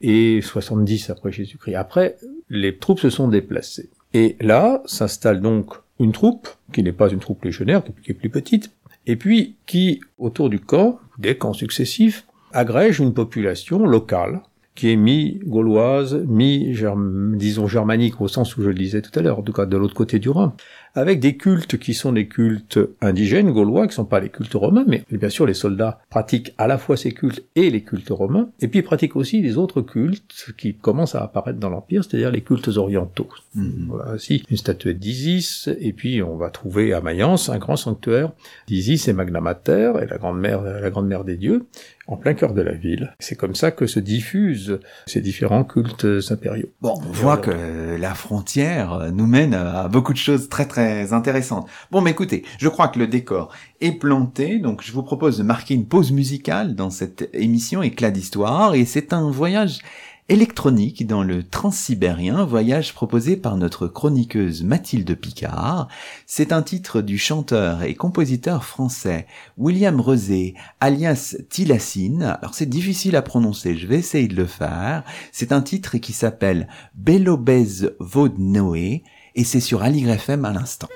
[0.00, 1.74] et 70 après Jésus-Christ.
[1.74, 2.16] Après,
[2.48, 3.90] les troupes se sont déplacées.
[4.14, 8.30] Et là, s'installe donc une troupe, qui n'est pas une troupe légionnaire, qui est plus
[8.30, 8.70] petite,
[9.06, 14.40] et puis qui, autour du camp, des camps successifs, agrège une population locale
[14.74, 19.42] qui est mi-gauloise, mi-disons germanique au sens où je le disais tout à l'heure, en
[19.42, 20.54] tout cas de l'autre côté du Rhin
[20.96, 24.84] avec des cultes qui sont des cultes indigènes gaulois, qui sont pas les cultes romains,
[24.88, 28.48] mais bien sûr les soldats pratiquent à la fois ces cultes et les cultes romains,
[28.60, 32.30] et puis ils pratiquent aussi les autres cultes qui commencent à apparaître dans l'Empire, c'est-à-dire
[32.30, 33.28] les cultes orientaux.
[33.54, 33.86] Mhm.
[33.90, 38.32] Voilà aussi une statuette d'Isis, et puis on va trouver à Mayence un grand sanctuaire
[38.66, 41.66] d'Isis et Magna Mater, et la grande mère, la grande mère des dieux,
[42.06, 43.14] en plein cœur de la ville.
[43.18, 46.68] C'est comme ça que se diffusent ces différents cultes impériaux.
[46.80, 51.68] Bon, on voit que la frontière nous mène à beaucoup de choses très très intéressante.
[51.90, 55.42] Bon, mais écoutez, je crois que le décor est planté, donc je vous propose de
[55.42, 59.80] marquer une pause musicale dans cette émission Éclat d'Histoire, et c'est un voyage
[60.28, 65.88] électronique dans le transsibérien, voyage proposé par notre chroniqueuse Mathilde Picard.
[66.26, 72.22] C'est un titre du chanteur et compositeur français William Rosé, alias Tilassine.
[72.22, 75.04] Alors c'est difficile à prononcer, je vais essayer de le faire.
[75.30, 80.88] C'est un titre qui s'appelle Bélobèze Vaudenoé et c'est sur Aligre FM à l'instant.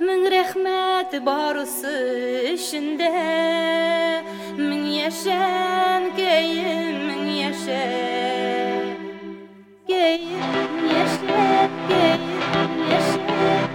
[0.00, 1.90] мың рахмет барысы
[2.54, 3.10] ішінде
[4.56, 7.82] мың яшан кейін мың яша
[9.90, 11.44] кейін яша
[11.90, 13.69] кейін яша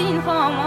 [0.00, 0.59] 心房。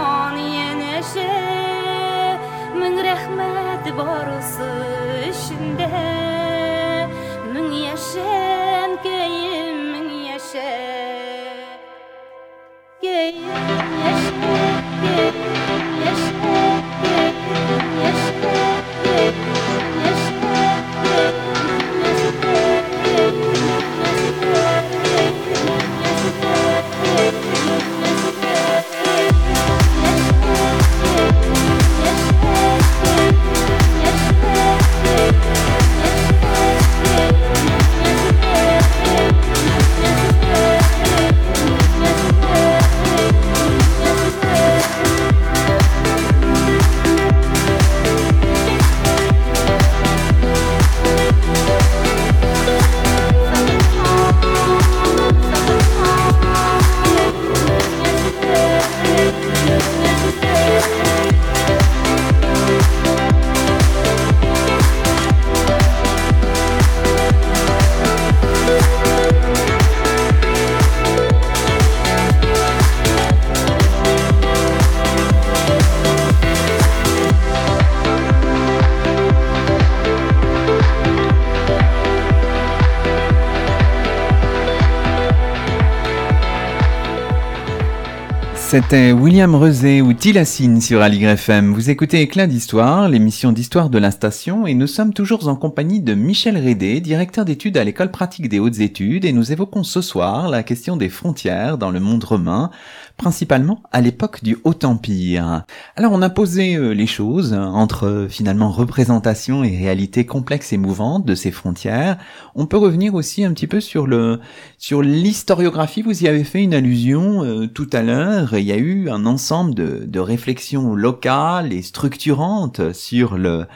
[88.66, 91.74] C'était William Rezé ou Tilassine sur Aligre FM.
[91.74, 96.00] Vous écoutez Éclat d'Histoire, l'émission d'histoire de la station, et nous sommes toujours en compagnie
[96.00, 100.00] de Michel Rédé, directeur d'études à l'École pratique des hautes études, et nous évoquons ce
[100.00, 102.70] soir la question des frontières dans le monde romain,
[103.16, 105.64] principalement à l'époque du Haut Empire.
[105.96, 110.76] Alors on a posé euh, les choses entre euh, finalement représentation et réalité complexe et
[110.76, 112.18] mouvante de ces frontières.
[112.54, 114.40] On peut revenir aussi un petit peu sur le
[114.78, 116.02] sur l'historiographie.
[116.02, 118.54] Vous y avez fait une allusion euh, tout à l'heure.
[118.54, 123.66] Il y a eu un ensemble de, de réflexions locales et structurantes sur le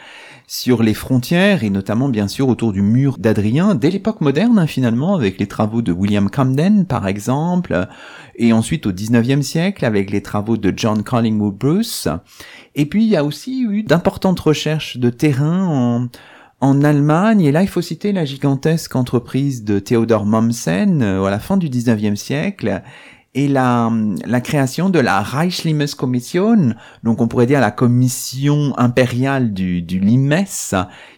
[0.49, 4.67] sur les frontières et notamment bien sûr autour du mur d'Adrien dès l'époque moderne hein,
[4.67, 7.87] finalement avec les travaux de William Camden par exemple
[8.35, 12.09] et ensuite au 19e siècle avec les travaux de John Collingwood Bruce.
[12.75, 16.09] Et puis il y a aussi eu d'importantes recherches de terrain en
[16.61, 21.31] en Allemagne, et là il faut citer la gigantesque entreprise de Theodor Mommsen euh, à
[21.31, 22.83] la fin du 19e siècle,
[23.35, 23.91] et la,
[24.26, 30.45] la création de la Reichslimeskommission, donc on pourrait dire la commission impériale du, du Limes,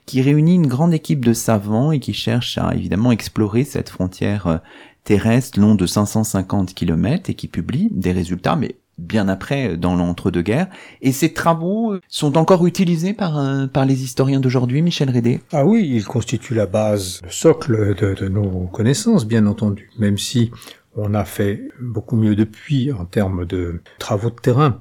[0.07, 4.47] qui réunit une grande équipe de savants et qui cherche à évidemment explorer cette frontière
[4.49, 4.59] euh,
[5.05, 10.69] terrestre long de 550 km et qui publie des résultats, mais bien après dans l'entre-deux-guerres.
[11.01, 15.65] Et ces travaux sont encore utilisés par, euh, par les historiens d'aujourd'hui, Michel Rédé Ah
[15.65, 20.51] oui, ils constituent la base, le socle de, de nos connaissances, bien entendu, même si
[20.97, 24.81] on a fait beaucoup mieux depuis en termes de travaux de terrain.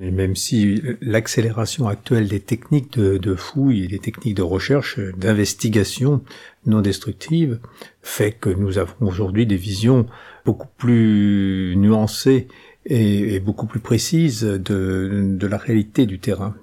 [0.00, 5.00] Et même si l'accélération actuelle des techniques de, de, fouille et des techniques de recherche,
[5.16, 6.22] d'investigation
[6.66, 7.58] non destructive,
[8.02, 10.06] fait que nous avons aujourd'hui des visions
[10.44, 12.48] beaucoup plus nuancées
[12.88, 16.54] et, beaucoup plus précises de, la réalité du terrain.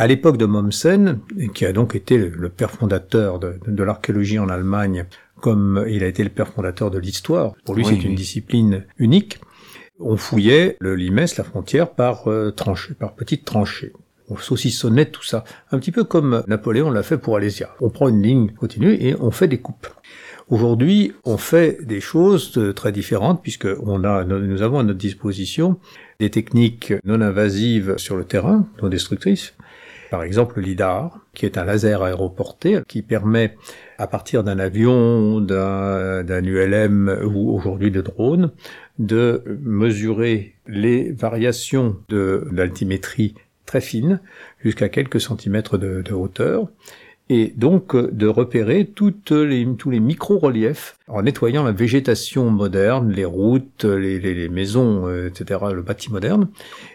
[0.00, 1.18] À l'époque de Mommsen,
[1.52, 5.04] qui a donc été le père fondateur de, de l'archéologie en Allemagne
[5.42, 7.52] comme il a été le père fondateur de l'histoire.
[7.66, 9.40] Pour lui, Oui, c'est une discipline unique.
[9.98, 13.92] On fouillait le limès, la frontière, par euh, tranchées, par petites tranchées.
[14.30, 15.44] On saucissonnait tout ça.
[15.70, 17.68] Un petit peu comme Napoléon l'a fait pour Alésia.
[17.82, 19.88] On prend une ligne continue et on fait des coupes.
[20.48, 24.98] Aujourd'hui, on fait des choses euh, très différentes puisque on a, nous avons à notre
[24.98, 25.78] disposition
[26.20, 29.52] des techniques non invasives sur le terrain, non destructrices.
[30.10, 33.56] Par exemple, le LIDAR, qui est un laser aéroporté qui permet,
[33.98, 38.50] à partir d'un avion, d'un ULM ou aujourd'hui de drone,
[38.98, 43.34] de mesurer les variations de l'altimétrie
[43.66, 44.20] très fines,
[44.64, 46.68] jusqu'à quelques centimètres de, hauteur,
[47.32, 49.14] et donc euh, de repérer tous
[49.46, 55.60] les micro-reliefs en nettoyant la végétation moderne, les routes, les, les- les maisons, euh, etc.,
[55.72, 56.48] le bâti moderne,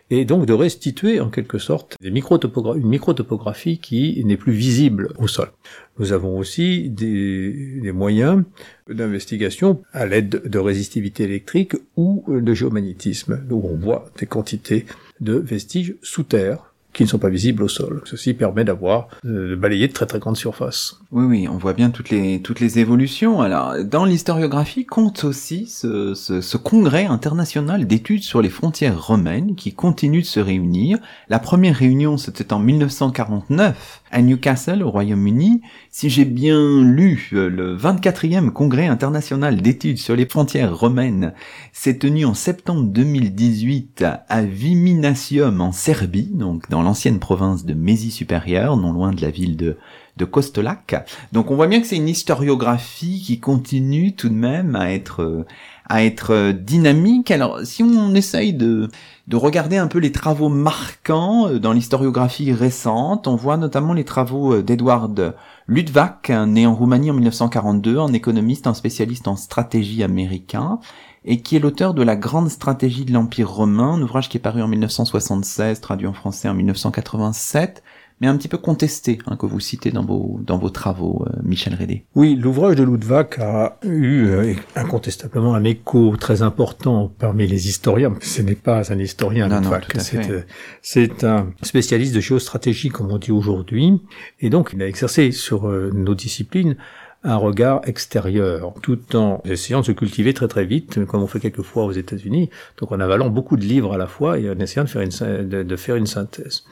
[0.09, 5.51] et donc de restituer en quelque sorte une microtopographie qui n'est plus visible au sol.
[5.97, 8.43] Nous avons aussi des, des moyens
[8.87, 14.85] d'investigation à l'aide de résistivité électrique ou de géomagnétisme, où on voit des quantités
[15.21, 18.01] de vestiges sous terre qui ne sont pas visibles au sol.
[18.05, 20.97] Ceci permet d'avoir euh, de balayer de très très grandes surfaces.
[21.11, 23.41] Oui, oui, on voit bien toutes les, toutes les évolutions.
[23.41, 29.55] Alors, dans l'historiographie, compte aussi ce, ce, ce congrès international d'études sur les frontières romaines
[29.55, 30.97] qui continue de se réunir.
[31.27, 35.61] La première réunion, c'était en 1949 à Newcastle, au Royaume-Uni.
[35.91, 41.33] Si j'ai bien lu, euh, le 24e congrès international d'études sur les frontières romaines
[41.73, 48.11] s'est tenu en septembre 2018 à Viminacium en Serbie, donc dans l'ancienne province de Mésie
[48.11, 49.77] supérieure, non loin de la ville de
[50.17, 50.95] de Kostolac.
[51.31, 55.21] Donc on voit bien que c'est une historiographie qui continue tout de même à être
[55.21, 55.45] euh,
[55.89, 57.31] à être euh, dynamique.
[57.31, 58.89] Alors si on essaye de
[59.27, 64.05] de regarder un peu les travaux marquants euh, dans l'historiographie récente, on voit notamment les
[64.05, 65.36] travaux d'Edward
[65.67, 70.79] Ludwak, né en Roumanie en 1942, un économiste, un spécialiste en stratégie américain,
[71.26, 74.39] et qui est l'auteur de La Grande Stratégie de l'Empire romain, un ouvrage qui est
[74.39, 77.84] paru en 1976, traduit en français en 1987,
[78.21, 81.39] mais un petit peu contesté, hein, que vous citez dans vos, dans vos travaux, euh,
[81.43, 82.05] Michel Rédé.
[82.15, 88.15] Oui, l'ouvrage de Ludwig a eu euh, incontestablement un écho très important parmi les historiens.
[88.21, 89.97] Ce n'est pas un historien, Non, Ludwig.
[89.97, 90.41] C'est, euh,
[90.82, 93.99] c'est un spécialiste de géostratégie, comme on dit aujourd'hui.
[94.39, 96.78] Et donc, il a exercé sur nos disciplines
[97.26, 101.39] un regard extérieur, tout en essayant de se cultiver très très vite, comme on fait
[101.39, 102.49] quelquefois aux États-Unis,
[102.80, 105.47] donc en avalant beaucoup de livres à la fois et en essayant de faire une,
[105.49, 106.65] de, faire une synthèse.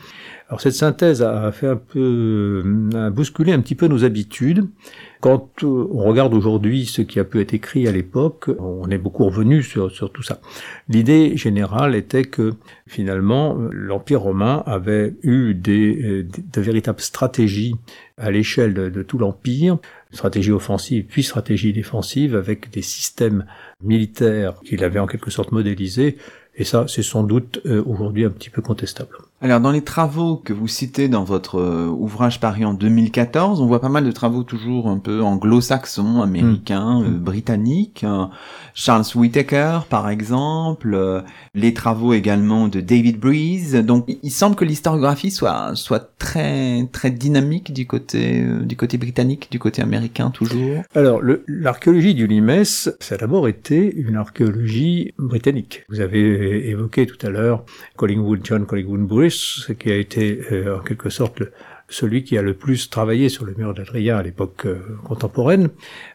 [0.50, 2.64] Alors cette synthèse a fait un peu,
[2.96, 4.68] a bousculé un petit peu nos habitudes.
[5.22, 8.98] Quand euh, on regarde aujourd'hui ce qui a pu être écrit à l'époque, on est
[8.98, 10.42] beaucoup revenu sur, sur tout ça.
[10.90, 12.54] L'idée générale était que
[12.88, 17.76] finalement l'Empire romain avait eu des, euh, de véritables stratégies
[18.18, 19.80] à l'échelle de tout l'Empire,
[20.14, 23.46] stratégie offensive puis stratégie défensive avec des systèmes
[23.82, 26.18] militaires qu'il avait en quelque sorte modélisés.
[26.56, 29.18] Et ça, c'est sans doute euh, aujourd'hui un petit peu contestable.
[29.42, 33.66] Alors dans les travaux que vous citez dans votre euh, ouvrage paru en 2014, on
[33.66, 37.06] voit pas mal de travaux toujours un peu anglo-saxons, américains, Mm.
[37.06, 38.04] euh, britanniques.
[38.06, 38.26] Euh,
[38.74, 41.22] Charles Whittaker par exemple, euh,
[41.56, 43.74] les travaux également de David Breeze.
[43.76, 48.98] Donc il semble que l'historiographie soit soit très très dynamique du côté euh, du côté
[48.98, 50.84] britannique, du côté américain toujours.
[50.96, 55.84] Alors, l'archéologie du Limes, ça a d'abord été une archéologie britannique.
[55.90, 57.66] Vous avez évoqué tout à l'heure
[57.96, 61.44] Collingwood, John Collingwood Bruce, qui a été euh, en quelque sorte
[61.90, 65.70] celui qui a le plus travaillé sur le mur d'Adrien à l'époque euh, contemporaine,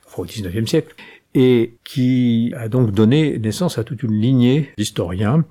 [0.06, 0.94] enfin au XIXe siècle,
[1.34, 5.44] et qui a donc donné naissance à toute une lignée d'historiens,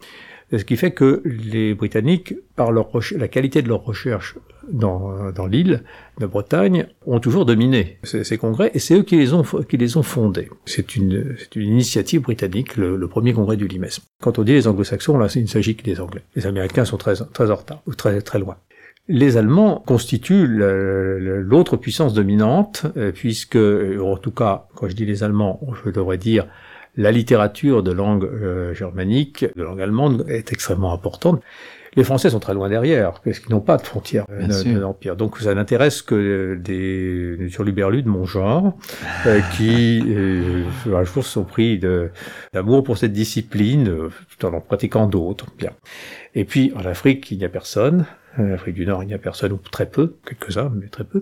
[0.51, 4.35] ce qui fait que les Britanniques, par la qualité de leur recherche
[4.71, 5.83] dans, dans l'île
[6.19, 9.77] de Bretagne, ont toujours dominé ces, ces congrès, et c'est eux qui les ont, qui
[9.77, 10.49] les ont fondés.
[10.65, 13.87] C'est une, une initiative britannique, le, le premier congrès du Limes.
[14.21, 16.23] Quand on dit les anglo-saxons, là, il ne s'agit que des anglais.
[16.35, 18.57] Les américains sont très, très en retard, ou très, très loin.
[19.09, 25.05] Les Allemands constituent l'autre puissance dominante, euh, puisque, euh, en tout cas, quand je dis
[25.05, 26.45] les Allemands, je devrais dire
[26.97, 31.41] la littérature de langue euh, germanique, de langue allemande, est extrêmement importante.
[31.97, 35.15] Les Français sont très loin derrière, parce qu'ils n'ont pas de frontières euh, de, l'Empire.
[35.15, 38.77] Donc ça n'intéresse que des sur l'Uberlu de mon genre,
[39.25, 41.79] euh, qui euh, un jour se sont pris
[42.53, 45.47] d'amour pour cette discipline, euh, tout en en pratiquant d'autres.
[45.57, 45.71] Bien.
[46.35, 48.05] Et puis en Afrique, il n'y a personne.
[48.37, 51.21] En Afrique du Nord, il n'y a personne, ou très peu, quelques-uns, mais très peu.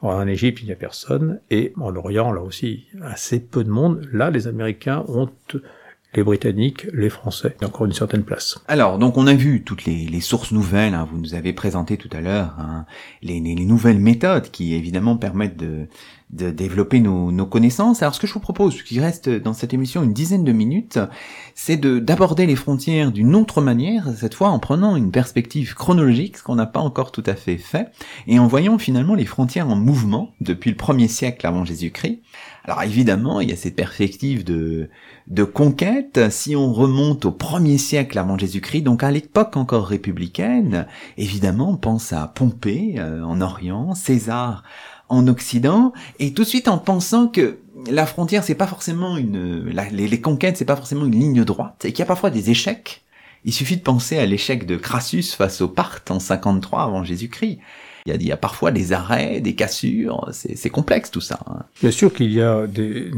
[0.00, 1.40] En Égypte, il n'y a personne.
[1.50, 4.08] Et en Orient, là aussi, assez peu de monde.
[4.12, 5.28] Là, les Américains ont
[6.16, 8.58] les Britanniques, les Français, et encore une certaine place.
[8.68, 12.08] Alors, donc on a vu toutes les, sources nouvelles, hein, vous nous avez présenté tout
[12.12, 12.86] à l'heure, hein,
[13.22, 15.86] les, les- les nouvelles méthodes qui évidemment permettent de,
[16.30, 18.02] développer nos, nos connaissances.
[18.02, 20.98] Alors ce que je vous propose, qui reste dans cette émission une dizaine de minutes,
[21.54, 26.38] c'est de d'aborder les frontières d'une autre manière, cette fois en prenant une perspective chronologique,
[26.38, 27.88] ce qu'on n'a pas encore tout à fait fait,
[28.26, 32.20] et en voyant finalement les frontières en mouvement depuis le premier siècle avant Jésus-Christ.
[32.66, 34.88] Alors évidemment, il y a cette perspective de,
[35.26, 36.30] de conquête.
[36.30, 40.86] Si on remonte au premier siècle avant Jésus-Christ, donc à l'époque encore républicaine,
[41.18, 44.62] évidemment, on pense à Pompée euh, en Orient, César
[45.10, 47.58] en Occident, et tout de suite en pensant que
[47.90, 51.92] la frontière, c'est pas forcément une, les conquêtes, c'est pas forcément une ligne droite, et
[51.92, 53.03] qu'il y a parfois des échecs.
[53.44, 57.58] Il suffit de penser à l'échec de Crassus face aux Parthes en 53 avant Jésus-Christ.
[58.06, 61.40] Il y, a, parfois des arrêts, des cassures, c'est complexe tout ça.
[61.46, 61.62] hein.
[61.80, 63.10] Bien sûr qu'il y a des,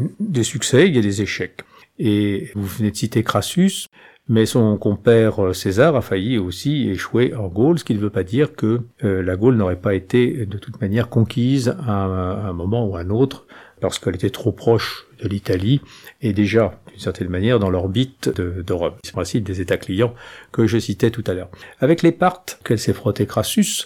[0.44, 1.62] succès, il y a des échecs.
[1.98, 3.88] Et vous venez de citer Crassus,
[4.28, 8.10] mais son compère euh, César a failli aussi échouer en Gaule, ce qui ne veut
[8.10, 12.44] pas dire que euh, la Gaule n'aurait pas été de toute manière conquise à un,
[12.44, 13.46] à un moment ou à un autre,
[13.82, 15.80] lorsqu'elle était trop proche de l'Italie,
[16.22, 18.94] et déjà d'une certaine manière dans l'orbite de, Rome.
[19.02, 20.14] C'est le principe des États clients
[20.50, 21.50] que je citais tout à l'heure.
[21.78, 23.84] Avec les Parthes, qu'elle s'est frottée Crassus,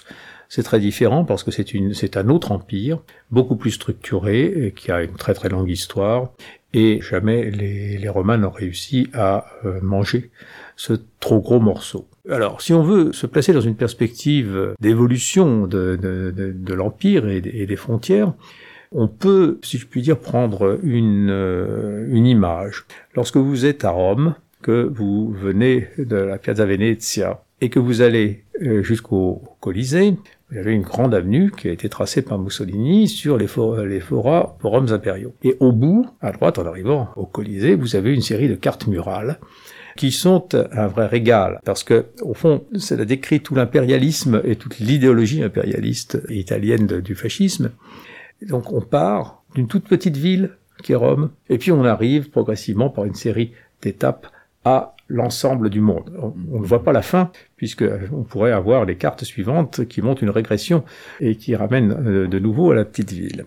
[0.49, 3.01] c'est très différent parce que c'est une, c'est un autre empire,
[3.33, 6.31] beaucoup plus structuré, qui a une très très longue histoire,
[6.73, 10.31] et jamais les, Romains n'ont réussi à euh, manger
[10.77, 12.07] ce trop gros morceau.
[12.31, 17.77] Alors, si on veut se placer dans une perspective d'évolution de, de, l'empire et des
[17.77, 18.35] frontières,
[18.93, 22.85] on peut, si je puis dire, prendre une, euh, une image.
[23.15, 28.03] Lorsque vous êtes à Rome, que vous venez de la Piazza Venezia et que vous
[28.03, 30.17] allez euh, jusqu'au Colisée,
[30.51, 34.01] vous avez une grande avenue qui a été tracée par Mussolini sur les, for les
[34.01, 35.35] forats forums impériaux.
[35.43, 38.87] Et au bout, à droite, en arrivant au Colisée, vous avez une série de cartes
[38.87, 39.39] murales
[39.97, 44.79] qui sont un vrai régal, parce que au fond, cela décrit tout l'impérialisme et toute
[44.79, 47.71] l'idéologie impérialiste italienne du fascisme.
[48.43, 52.89] Donc on part d'une toute petite ville qui est Rome, et puis on arrive progressivement
[52.89, 54.27] par une série d'étapes
[54.65, 56.13] à l'ensemble du monde.
[56.19, 60.23] On, ne voit pas la fin, puisque on pourrait avoir les cartes suivantes qui montrent
[60.23, 60.85] une régression
[61.21, 63.47] et qui ramènent euh, de nouveau à la petite ville.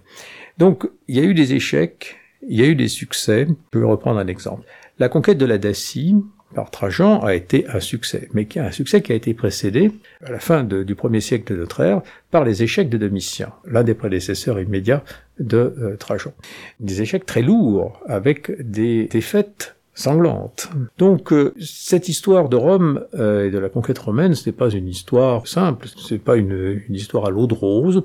[0.58, 2.18] Donc il y a eu des échecs,
[2.48, 3.48] il y a eu des succès.
[3.74, 4.68] Je vais reprendre un exemple.
[5.00, 6.16] La conquête de la Dacie
[6.54, 9.92] par Trajan a été un succès, mais qui a un succès qui a été précédé,
[10.24, 12.02] à la fin du premier siècle de notre ère,
[12.32, 15.04] par les échecs de Domitien, l'un des prédécesseurs immédiats
[15.40, 16.34] de euh, Trajan.
[16.80, 20.70] Des échecs très lourds, avec des défaites sanglantes.
[20.98, 24.70] Donc euh, cette histoire de Rome euh, et de la conquête romaine, ce n'est pas
[24.70, 28.04] une histoire simple, c'est pas une, une histoire à l'eau de rose.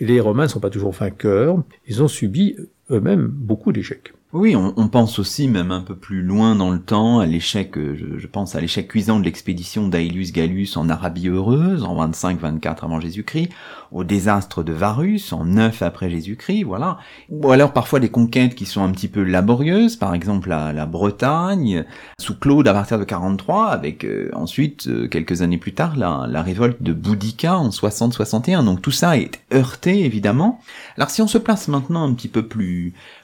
[0.00, 2.56] Les Romains ne sont pas toujours vainqueurs, ils ont subi
[2.90, 4.12] eux-mêmes beaucoup d'échecs.
[4.32, 7.76] Oui, on, on, pense aussi même un peu plus loin dans le temps à l'échec,
[7.76, 11.96] euh, je, je, pense à l'échec cuisant de l'expédition d'Aelius Gallus en Arabie heureuse en
[12.08, 13.48] 25-24 avant Jésus-Christ,
[13.90, 16.98] au désastre de Varus en 9 après Jésus-Christ, voilà.
[17.28, 20.86] Ou alors parfois des conquêtes qui sont un petit peu laborieuses, par exemple la, la
[20.86, 21.84] Bretagne,
[22.20, 26.28] sous Claude à partir de 43, avec euh, ensuite, euh, quelques années plus tard, la,
[26.28, 28.64] la révolte de Boudica en 60-61.
[28.64, 30.60] Donc tout ça est heurté, évidemment.
[30.96, 32.79] Alors si on se place maintenant un petit peu plus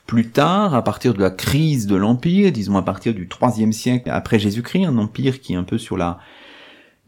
[0.06, 4.10] plus tard, à partir de la crise de l'Empire, disons à partir du troisième siècle
[4.10, 6.18] après Jésus-Christ, un empire qui est un peu sur la,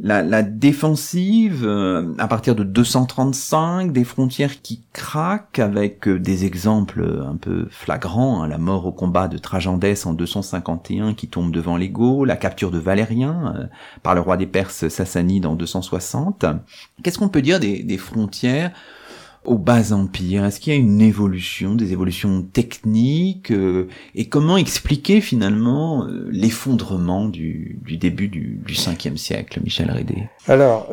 [0.00, 7.22] la, défensive, euh, à partir de 235, des frontières qui craquent avec euh, des exemples
[7.26, 11.76] un peu flagrants, hein, la mort au combat de Trajandès en 251 qui tombe devant
[11.76, 11.92] les
[12.26, 13.66] la capture de Valérien euh,
[14.02, 16.44] par le roi des Perses Sassanides en 260.
[17.02, 18.72] Qu'est-ce qu'on peut dire des frontières
[19.48, 20.44] au bas empire?
[20.44, 26.28] Est-ce qu'il y a une évolution, des évolutions techniques euh, Et comment expliquer finalement euh,
[26.30, 30.88] l'effondrement du, du, début du, du 5e siècle, Michel Rédé Alors,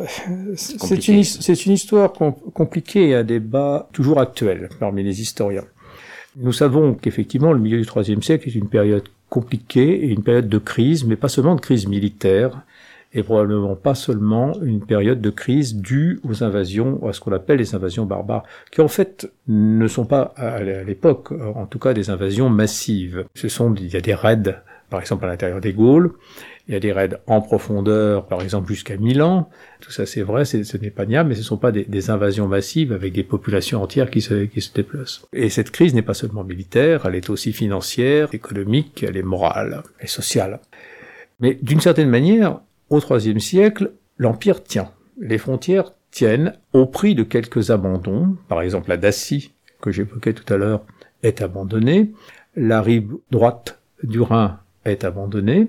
[0.55, 2.13] c'est une, une, histoire
[2.53, 5.65] compliquée et un débat toujours actuel parmi les historiens.
[6.37, 10.49] Nous savons qu'effectivement, le milieu du IIIe siècle est une période compliquée et une période
[10.49, 12.61] de crise, mais pas seulement de crise militaire,
[13.15, 17.59] et probablement pas seulement une période de crise due aux invasions, à ce qu'on appelle
[17.59, 22.09] les invasions barbares, qui en fait ne sont pas à l'époque, en tout cas des
[22.09, 23.25] invasions massives.
[23.33, 26.11] Ce sont, il y a des raids, par exemple à l'intérieur des Gaules,
[26.67, 29.49] il y a des raids en profondeur, par exemple jusqu'à Milan.
[29.79, 32.49] Tout ça, c'est vrai, ce n'est pas niable, mais ce ne sont pas des, invasions
[32.49, 35.25] massives avec des populations entières qui se, qui se déplacent.
[35.31, 39.83] Et cette crise n'est pas seulement militaire, elle est aussi financière, économique, elle est morale
[40.01, 40.59] et sociale.
[41.39, 42.59] Mais d'une certaine manière,
[42.95, 44.91] au IIIe siècle, l'Empire tient.
[45.19, 48.37] Les frontières tiennent au prix de quelques abandons.
[48.47, 50.85] Par exemple, la Dacie, que j'évoquais tout à l'heure,
[51.23, 52.11] est abandonnée.
[52.55, 55.67] La rive droite du Rhin est abandonnée.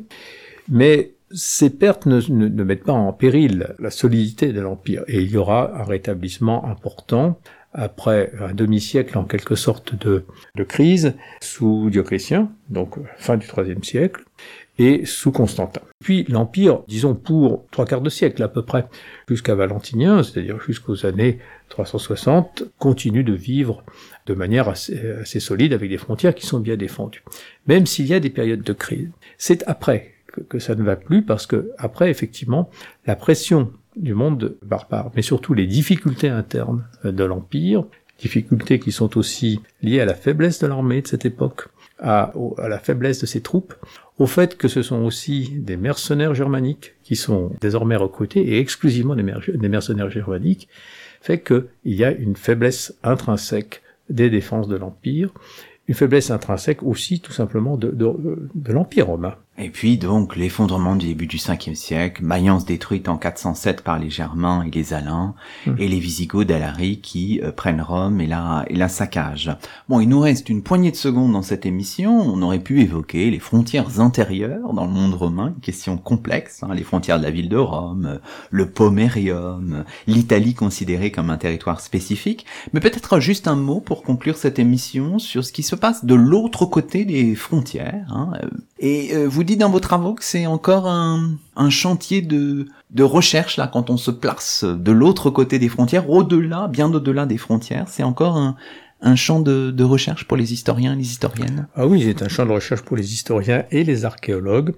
[0.68, 5.03] Mais ces pertes ne, mettent pas en péril la solidité de l'Empire.
[5.09, 7.41] Et il y aura un rétablissement important
[7.72, 10.24] après un demi-siècle en quelque sorte de,
[10.55, 14.24] de crise sous Dioclétien, donc fin du IIIe siècle
[14.79, 15.81] et sous Constantin.
[16.01, 18.87] Puis l'Empire, disons pour trois quarts de siècle à peu près,
[19.29, 21.39] jusqu'à Valentinien, c'est-à-dire jusqu'aux années
[21.70, 23.83] 360, continue de vivre
[24.27, 27.22] de manière assez, solide avec des frontières qui sont bien défendues.
[27.66, 29.09] Même s'il y a des périodes de crise.
[29.39, 30.12] C'est après
[30.49, 32.70] que, ça ne va plus parce que après, effectivement,
[33.07, 37.85] la pression du monde barbare, mais surtout les difficultés internes de l'Empire,
[38.18, 41.68] difficultés qui sont aussi liées à la faiblesse de l'armée de cette époque,
[41.99, 43.74] à, la faiblesse de ses troupes,
[44.19, 49.14] au fait que ce sont aussi des mercenaires germaniques qui sont désormais recrutés et exclusivement
[49.14, 50.69] des, mer des mercenaires germaniques,
[51.21, 55.33] fait qu'il y a une faiblesse intrinsèque des défenses de l'Empire,
[55.89, 59.37] une faiblesse intrinsèque aussi tout simplement de l'Empire romain.
[59.59, 64.11] Et puis donc l'effondrement du début du 5e siècle, Mayence détruite en 407 par les
[64.11, 65.35] Germains et les Alains,
[65.67, 65.75] Hmm.
[65.79, 69.51] et les Visigoths d'Alary qui euh, prennent Rome et la, et la saccagent.
[69.89, 73.31] Bon, il nous reste une poignée de secondes dans cette émission, on aurait pu évoquer
[73.31, 77.31] les frontières intérieures dans le monde romain, une question complexe, hein, les frontières de la
[77.31, 83.57] ville de Rome, le Pomerium, l'Italie considérée comme un territoire spécifique, mais peut-être juste un
[83.57, 88.07] mot pour conclure cette émission sur ce qui se passe de l'autre côté des frontières.
[88.11, 88.33] hein,
[88.79, 91.39] et euh, vous dites dans vos travaux que c'est encore un,
[91.71, 92.67] chantier de,
[93.01, 97.39] recherche là quand on se place de l'autre côté des frontières, au-delà, bien au-delà des
[97.39, 97.89] frontières.
[97.89, 101.69] C'est encore un, champ de, de recherche pour les historiens et les historiennes.
[101.77, 104.75] Ah oui, c'est un champ de recherche pour les historiens et les archéologues,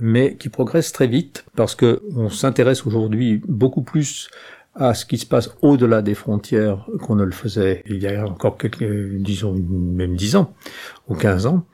[0.00, 4.28] mais qui progresse très vite parce que on s'intéresse aujourd'hui beaucoup plus
[4.76, 8.26] à ce qui se passe au-delà des frontières qu'on ne le faisait il y a
[8.26, 8.84] encore quelques,
[9.16, 10.54] disons, même 10 ans
[11.08, 11.64] ou 15 ans.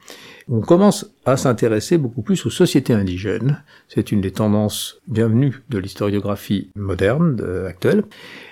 [0.49, 3.63] On commence à s'intéresser beaucoup plus aux sociétés indigènes.
[3.89, 8.05] C'est une des tendances bienvenues de l'historiographie moderne, actuelle.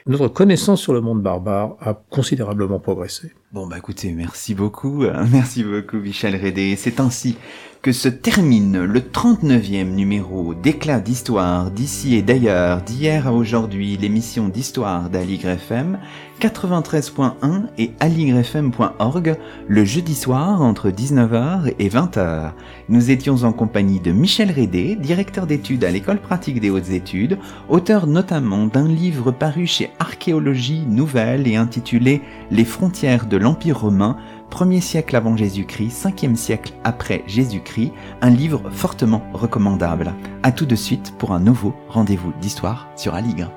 [0.06, 3.32] Notre connaissance sur le monde barbare a considérablement progressé.
[3.52, 6.76] Bon bah écoutez, merci beaucoup, merci beaucoup Michel Rédé.
[6.76, 7.36] C'est ainsi
[7.82, 14.48] que se termine le 39e numéro d'éclat d'histoire d'ici et d'ailleurs, d'hier à aujourd'hui, l'émission
[14.48, 15.98] d'histoire d'Aligre FM
[16.40, 17.32] 93.1
[17.78, 22.52] et aligrefm.org le jeudi soir entre 19h et 20h.
[22.90, 27.38] Nous étions en compagnie de Michel Rédé, directeur d'études à l'école pratique des hautes études,
[27.70, 32.20] auteur notamment d'un livre paru chez Archéologie Nouvelle et intitulé
[32.50, 34.16] Les frontières de l'Empire romain,
[34.50, 40.12] 1er siècle avant Jésus-Christ, 5e siècle après Jésus-Christ, un livre fortement recommandable.
[40.42, 43.50] À tout de suite pour un nouveau rendez-vous d'histoire sur Aligre.